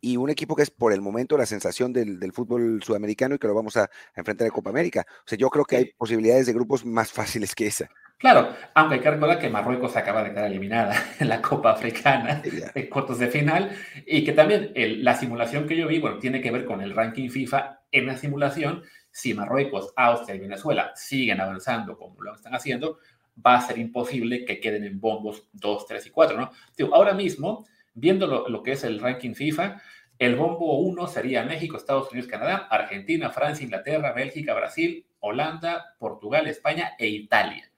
y, 0.00 0.16
un 0.16 0.30
equipo 0.30 0.56
que 0.56 0.62
es 0.62 0.70
por 0.70 0.92
el 0.92 1.00
momento 1.00 1.38
la 1.38 1.46
sensación 1.46 1.92
del, 1.92 2.32
fútbol 2.32 2.82
sudamericano 2.82 3.36
y 3.36 3.38
que 3.38 3.46
lo 3.46 3.54
vamos 3.54 3.76
a, 3.76 3.84
a, 3.84 3.90
enfrentar 4.16 4.46
en 4.46 4.52
Copa 4.52 4.70
América. 4.70 5.06
O 5.08 5.28
sea, 5.28 5.38
yo 5.38 5.48
creo 5.48 5.64
que 5.64 5.76
hay 5.76 5.92
posibilidades 5.96 6.46
de 6.46 6.52
grupos 6.52 6.84
más 6.84 7.12
fáciles 7.12 7.54
que 7.54 7.68
esa. 7.68 7.88
Claro, 8.18 8.54
aunque 8.74 8.94
hay 8.94 9.00
que 9.00 9.10
recordar 9.10 9.38
que 9.38 9.50
Marruecos 9.50 9.96
acaba 9.96 10.22
de 10.22 10.30
quedar 10.30 10.46
eliminada 10.46 10.94
en 11.20 11.28
la 11.28 11.42
Copa 11.42 11.72
Africana 11.72 12.42
en 12.74 12.88
cortos 12.88 13.18
de 13.18 13.28
final 13.28 13.70
y 14.06 14.24
que 14.24 14.32
también 14.32 14.72
la 14.74 15.14
simulación 15.14 15.66
que 15.66 15.76
yo 15.76 15.88
vi, 15.88 15.98
bueno, 15.98 16.18
tiene 16.18 16.40
que 16.40 16.50
ver 16.50 16.64
con 16.64 16.80
el 16.80 16.94
ranking 16.94 17.28
FIFA 17.28 17.80
en 17.90 18.06
la 18.06 18.16
simulación. 18.16 18.82
Si 19.10 19.34
Marruecos, 19.34 19.92
Austria 19.96 20.36
y 20.36 20.40
Venezuela 20.40 20.92
siguen 20.94 21.40
avanzando 21.40 21.96
como 21.96 22.22
lo 22.22 22.34
están 22.34 22.54
haciendo, 22.54 22.98
va 23.44 23.56
a 23.56 23.60
ser 23.60 23.78
imposible 23.78 24.44
que 24.44 24.60
queden 24.60 24.84
en 24.84 25.00
bombos 25.00 25.48
2, 25.52 25.86
3 25.86 26.06
y 26.06 26.10
4, 26.10 26.36
¿no? 26.36 26.50
ahora 26.94 27.14
mismo, 27.14 27.66
viendo 27.94 28.26
lo, 28.26 28.48
lo 28.48 28.62
que 28.62 28.72
es 28.72 28.84
el 28.84 29.00
ranking 29.00 29.34
FIFA, 29.34 29.80
el 30.18 30.36
bombo 30.36 30.78
1 30.78 31.08
sería 31.08 31.42
México, 31.42 31.76
Estados 31.76 32.10
Unidos, 32.12 32.30
Canadá, 32.30 32.68
Argentina, 32.70 33.30
Francia, 33.30 33.64
Inglaterra, 33.64 34.12
Bélgica, 34.12 34.54
Brasil, 34.54 35.04
Holanda, 35.18 35.96
Portugal, 35.98 36.46
España 36.46 36.92
e 36.98 37.08
Italia. 37.08 37.70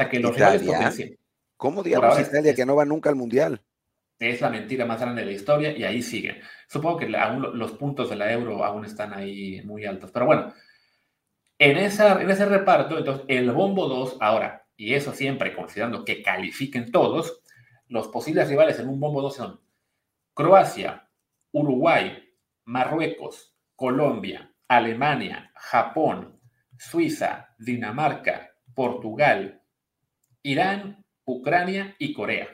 Sea, 0.00 0.08
que 0.08 0.20
los 0.20 0.34
rivales 0.34 0.62
¿Cómo 1.56 1.82
digamos 1.82 2.18
Italia 2.18 2.54
que 2.54 2.64
no 2.64 2.74
va 2.74 2.86
nunca 2.86 3.10
al 3.10 3.16
Mundial? 3.16 3.60
Es 4.18 4.40
la 4.40 4.48
mentira 4.48 4.86
más 4.86 5.00
grande 5.00 5.20
de 5.20 5.26
la 5.26 5.32
historia 5.32 5.76
y 5.76 5.84
ahí 5.84 6.02
siguen. 6.02 6.40
Supongo 6.68 6.98
que 6.98 7.16
aún 7.16 7.58
los 7.58 7.72
puntos 7.72 8.08
de 8.08 8.16
la 8.16 8.32
euro 8.32 8.64
aún 8.64 8.86
están 8.86 9.12
ahí 9.12 9.60
muy 9.62 9.84
altos. 9.84 10.10
Pero 10.10 10.24
bueno, 10.24 10.54
en, 11.58 11.76
esa, 11.76 12.20
en 12.20 12.30
ese 12.30 12.46
reparto, 12.46 12.98
entonces 12.98 13.26
el 13.28 13.50
bombo 13.52 13.88
2 13.88 14.16
ahora, 14.20 14.66
y 14.76 14.94
eso 14.94 15.12
siempre 15.12 15.54
considerando 15.54 16.02
que 16.04 16.22
califiquen 16.22 16.90
todos, 16.90 17.42
los 17.88 18.08
posibles 18.08 18.48
rivales 18.48 18.78
en 18.78 18.88
un 18.88 18.98
bombo 18.98 19.20
2 19.20 19.36
son 19.36 19.60
Croacia, 20.32 21.10
Uruguay, 21.52 22.26
Marruecos, 22.64 23.54
Colombia, 23.76 24.54
Alemania, 24.68 25.50
Japón, 25.54 26.40
Suiza, 26.78 27.54
Dinamarca, 27.58 28.52
Portugal, 28.74 29.59
Irán, 30.42 31.04
Ucrania 31.24 31.94
y 31.98 32.12
Corea. 32.12 32.48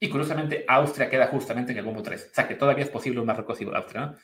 Y 0.00 0.08
curiosamente, 0.08 0.64
Austria 0.66 1.08
queda 1.08 1.28
justamente 1.28 1.72
en 1.72 1.78
el 1.78 1.84
bombo 1.84 2.02
3. 2.02 2.30
O 2.30 2.34
sea 2.34 2.48
que 2.48 2.56
todavía 2.56 2.84
es 2.84 2.90
posible 2.90 3.20
un 3.20 3.26
Marruecos 3.26 3.60
y 3.60 3.64
Austria. 3.64 4.14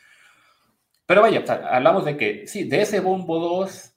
Pero 1.06 1.22
vaya, 1.22 1.44
hablamos 1.70 2.04
de 2.04 2.16
que, 2.16 2.46
sí, 2.46 2.64
de 2.64 2.82
ese 2.82 3.00
bombo 3.00 3.38
2 3.38 3.94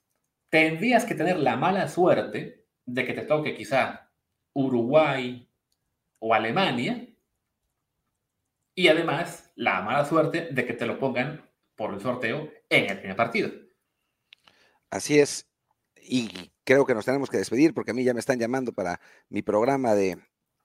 tendrías 0.50 1.06
que 1.06 1.16
tener 1.16 1.40
la 1.40 1.56
mala 1.56 1.88
suerte 1.88 2.68
de 2.86 3.06
que 3.06 3.14
te 3.14 3.24
toque 3.24 3.56
quizá 3.56 4.12
Uruguay 4.54 5.48
o 6.20 6.34
Alemania, 6.34 7.08
y 8.76 8.88
además 8.88 9.52
la 9.56 9.82
mala 9.82 10.06
suerte 10.06 10.50
de 10.52 10.66
que 10.66 10.74
te 10.74 10.86
lo 10.86 11.00
pongan 11.00 11.50
por 11.76 11.94
el 11.94 12.00
sorteo 12.00 12.52
en 12.70 12.90
el 12.90 13.00
primer 13.00 13.16
partido. 13.16 13.50
Así 14.90 15.20
es. 15.20 15.50
Y 16.02 16.51
creo 16.63 16.86
que 16.86 16.93
nos 16.93 17.06
tenemos 17.06 17.30
que 17.30 17.38
despedir 17.38 17.74
porque 17.74 17.91
a 17.91 17.93
mí 17.93 18.04
ya 18.04 18.13
me 18.13 18.19
están 18.19 18.39
llamando 18.39 18.74
para 18.74 19.00
mi 19.30 19.41
programa 19.41 19.95
de 19.95 20.17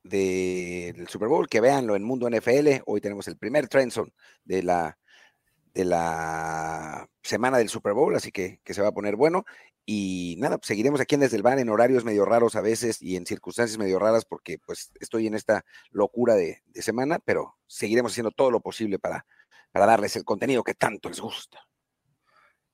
del 0.09 1.09
Super 1.09 1.29
Bowl, 1.29 1.49
que 1.49 1.61
véanlo 1.61 1.97
en 1.97 2.05
Mundo 2.05 2.29
NFL. 2.31 2.83
Hoy 2.87 3.01
tenemos 3.01 3.29
el 3.29 3.37
primer 3.37 3.69
Trenson 3.69 4.13
de 4.45 4.63
la, 4.63 4.99
de 5.75 5.85
la 5.85 7.09
semana 7.23 7.59
del 7.59 7.69
Super 7.69 7.93
Bowl, 7.93 8.15
así 8.15 8.31
que, 8.33 8.61
que 8.65 8.75
se 8.75 8.83
va 8.83 8.89
a 8.89 8.95
poner 8.95 9.17
bueno. 9.17 9.45
Y 9.85 10.37
nada, 10.39 10.59
pues 10.59 10.69
seguiremos 10.69 11.01
aquí 11.01 11.15
en 11.15 11.23
Desde 11.23 11.37
el 11.37 11.43
Bar 11.43 11.59
en 11.59 11.69
horarios 11.69 12.05
medio 12.05 12.25
raros 12.25 12.57
a 12.57 12.61
veces 12.61 13.01
y 13.01 13.17
en 13.17 13.27
circunstancias 13.27 13.79
medio 13.79 13.99
raras 13.99 14.25
porque 14.25 14.59
pues 14.59 14.91
estoy 15.01 15.29
en 15.29 15.35
esta 15.35 15.65
locura 15.91 16.35
de, 16.35 16.63
semana, 16.75 17.19
pero 17.25 17.57
seguiremos 17.67 18.13
haciendo 18.13 18.31
todo 18.31 18.51
lo 18.51 18.61
posible 18.61 18.99
para, 18.99 19.27
para 19.73 19.87
darles 19.87 20.17
el 20.17 20.25
contenido 20.25 20.65
que 20.65 20.75
tanto 20.75 21.09
les 21.09 21.21
gusta 21.21 21.66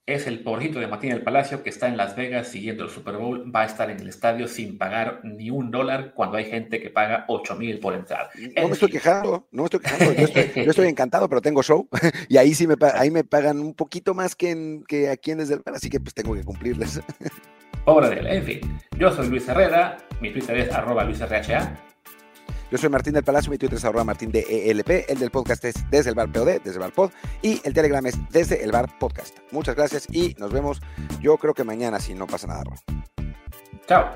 es 0.07 0.27
el 0.27 0.43
pobrecito 0.43 0.81
de 0.81 0.89
Martín 0.89 1.11
del 1.11 1.23
Palacio 1.23 1.63
que 1.63 1.71
está 1.71 1.87
en 1.87 1.97
Las 1.97 2.17
Vegas 2.17 2.49
siguiendo 2.49 2.85
el 2.85 2.91
Super 2.91 3.17
Bowl, 3.17 3.55
va 3.55 3.63
a 3.63 3.67
estar 3.67 3.89
en 3.91 4.01
el 4.01 4.09
estadio 4.09 4.49
sin 4.49 4.77
pagar 4.77 5.21
ni 5.23 5.51
un 5.51 5.71
dólar 5.71 6.13
cuando 6.15 6.39
hay 6.39 6.47
gente 6.47 6.81
que 6.81 6.91
paga 6.91 7.25
8 7.29 7.55
mil 7.55 7.79
por 7.79 7.95
entrar. 7.95 8.31
No 8.57 8.67
me 8.67 8.75
estoy 8.75 8.91
quejando, 8.91 9.47
no 9.53 9.63
me 9.63 9.67
estoy 9.67 9.81
quejando, 9.81 10.13
yo 10.13 10.71
estoy, 10.71 10.87
encantado, 10.89 11.29
pero 11.29 11.41
tengo 11.41 11.63
show 11.63 11.89
y 12.29 12.37
ahí 12.37 12.55
sí 12.55 12.67
me, 12.67 12.75
ahí 12.95 13.11
me 13.11 13.23
pagan 13.23 13.61
un 13.61 13.75
poquito 13.75 14.13
más 14.13 14.35
que, 14.35 14.51
en, 14.51 14.85
que 14.85 15.09
aquí 15.09 15.31
en 15.31 15.39
Desde 15.39 15.55
el 15.55 15.63
Bar, 15.65 15.77
así 15.77 15.89
que 15.89 16.01
pues 16.01 16.15
tengo 16.15 16.35
que 16.35 16.43
cumplirles. 16.43 17.01
Pobre 17.85 18.11
de 18.11 18.17
él, 18.21 18.27
en 18.27 18.45
fin. 18.45 18.79
Yo 18.99 19.11
soy 19.11 19.29
Luis 19.29 19.49
Herrera, 19.49 19.99
mi 20.21 20.33
Twitter 20.33 20.57
es 20.59 20.73
arroba 20.73 21.05
luisrha. 21.05 21.77
Yo 22.73 22.79
soy 22.79 22.89
Martín 22.89 23.13
del 23.13 23.23
Palacio, 23.23 23.51
mi 23.51 23.59
Twitter 23.59 23.77
es 23.77 23.85
arroba 23.85 24.03
Martín 24.03 24.33
de 24.33 24.47
ELP, 24.71 25.05
el 25.11 25.19
del 25.19 25.31
podcast 25.31 25.63
es 25.67 25.75
desde 25.91 26.09
el 26.09 26.17
bar 26.17 26.33
POD, 26.33 26.63
desde 26.65 26.73
el 26.73 26.79
bar 26.79 26.93
pod, 26.93 27.11
y 27.43 27.61
el 27.65 27.75
Telegram 27.75 28.07
es 28.07 28.15
desde 28.31 28.65
el 28.65 28.73
bar 28.73 28.99
podcast. 28.99 29.37
Muchas 29.51 29.77
gracias 29.77 30.07
y 30.11 30.35
nos 30.39 30.55
vemos 30.55 30.81
yo 31.21 31.37
creo 31.37 31.53
que 31.53 31.65
mañana 31.65 32.01
si 32.01 32.15
no 32.15 32.27
pasa 32.27 32.47
nada. 32.47 32.63
Chao. 33.87 34.13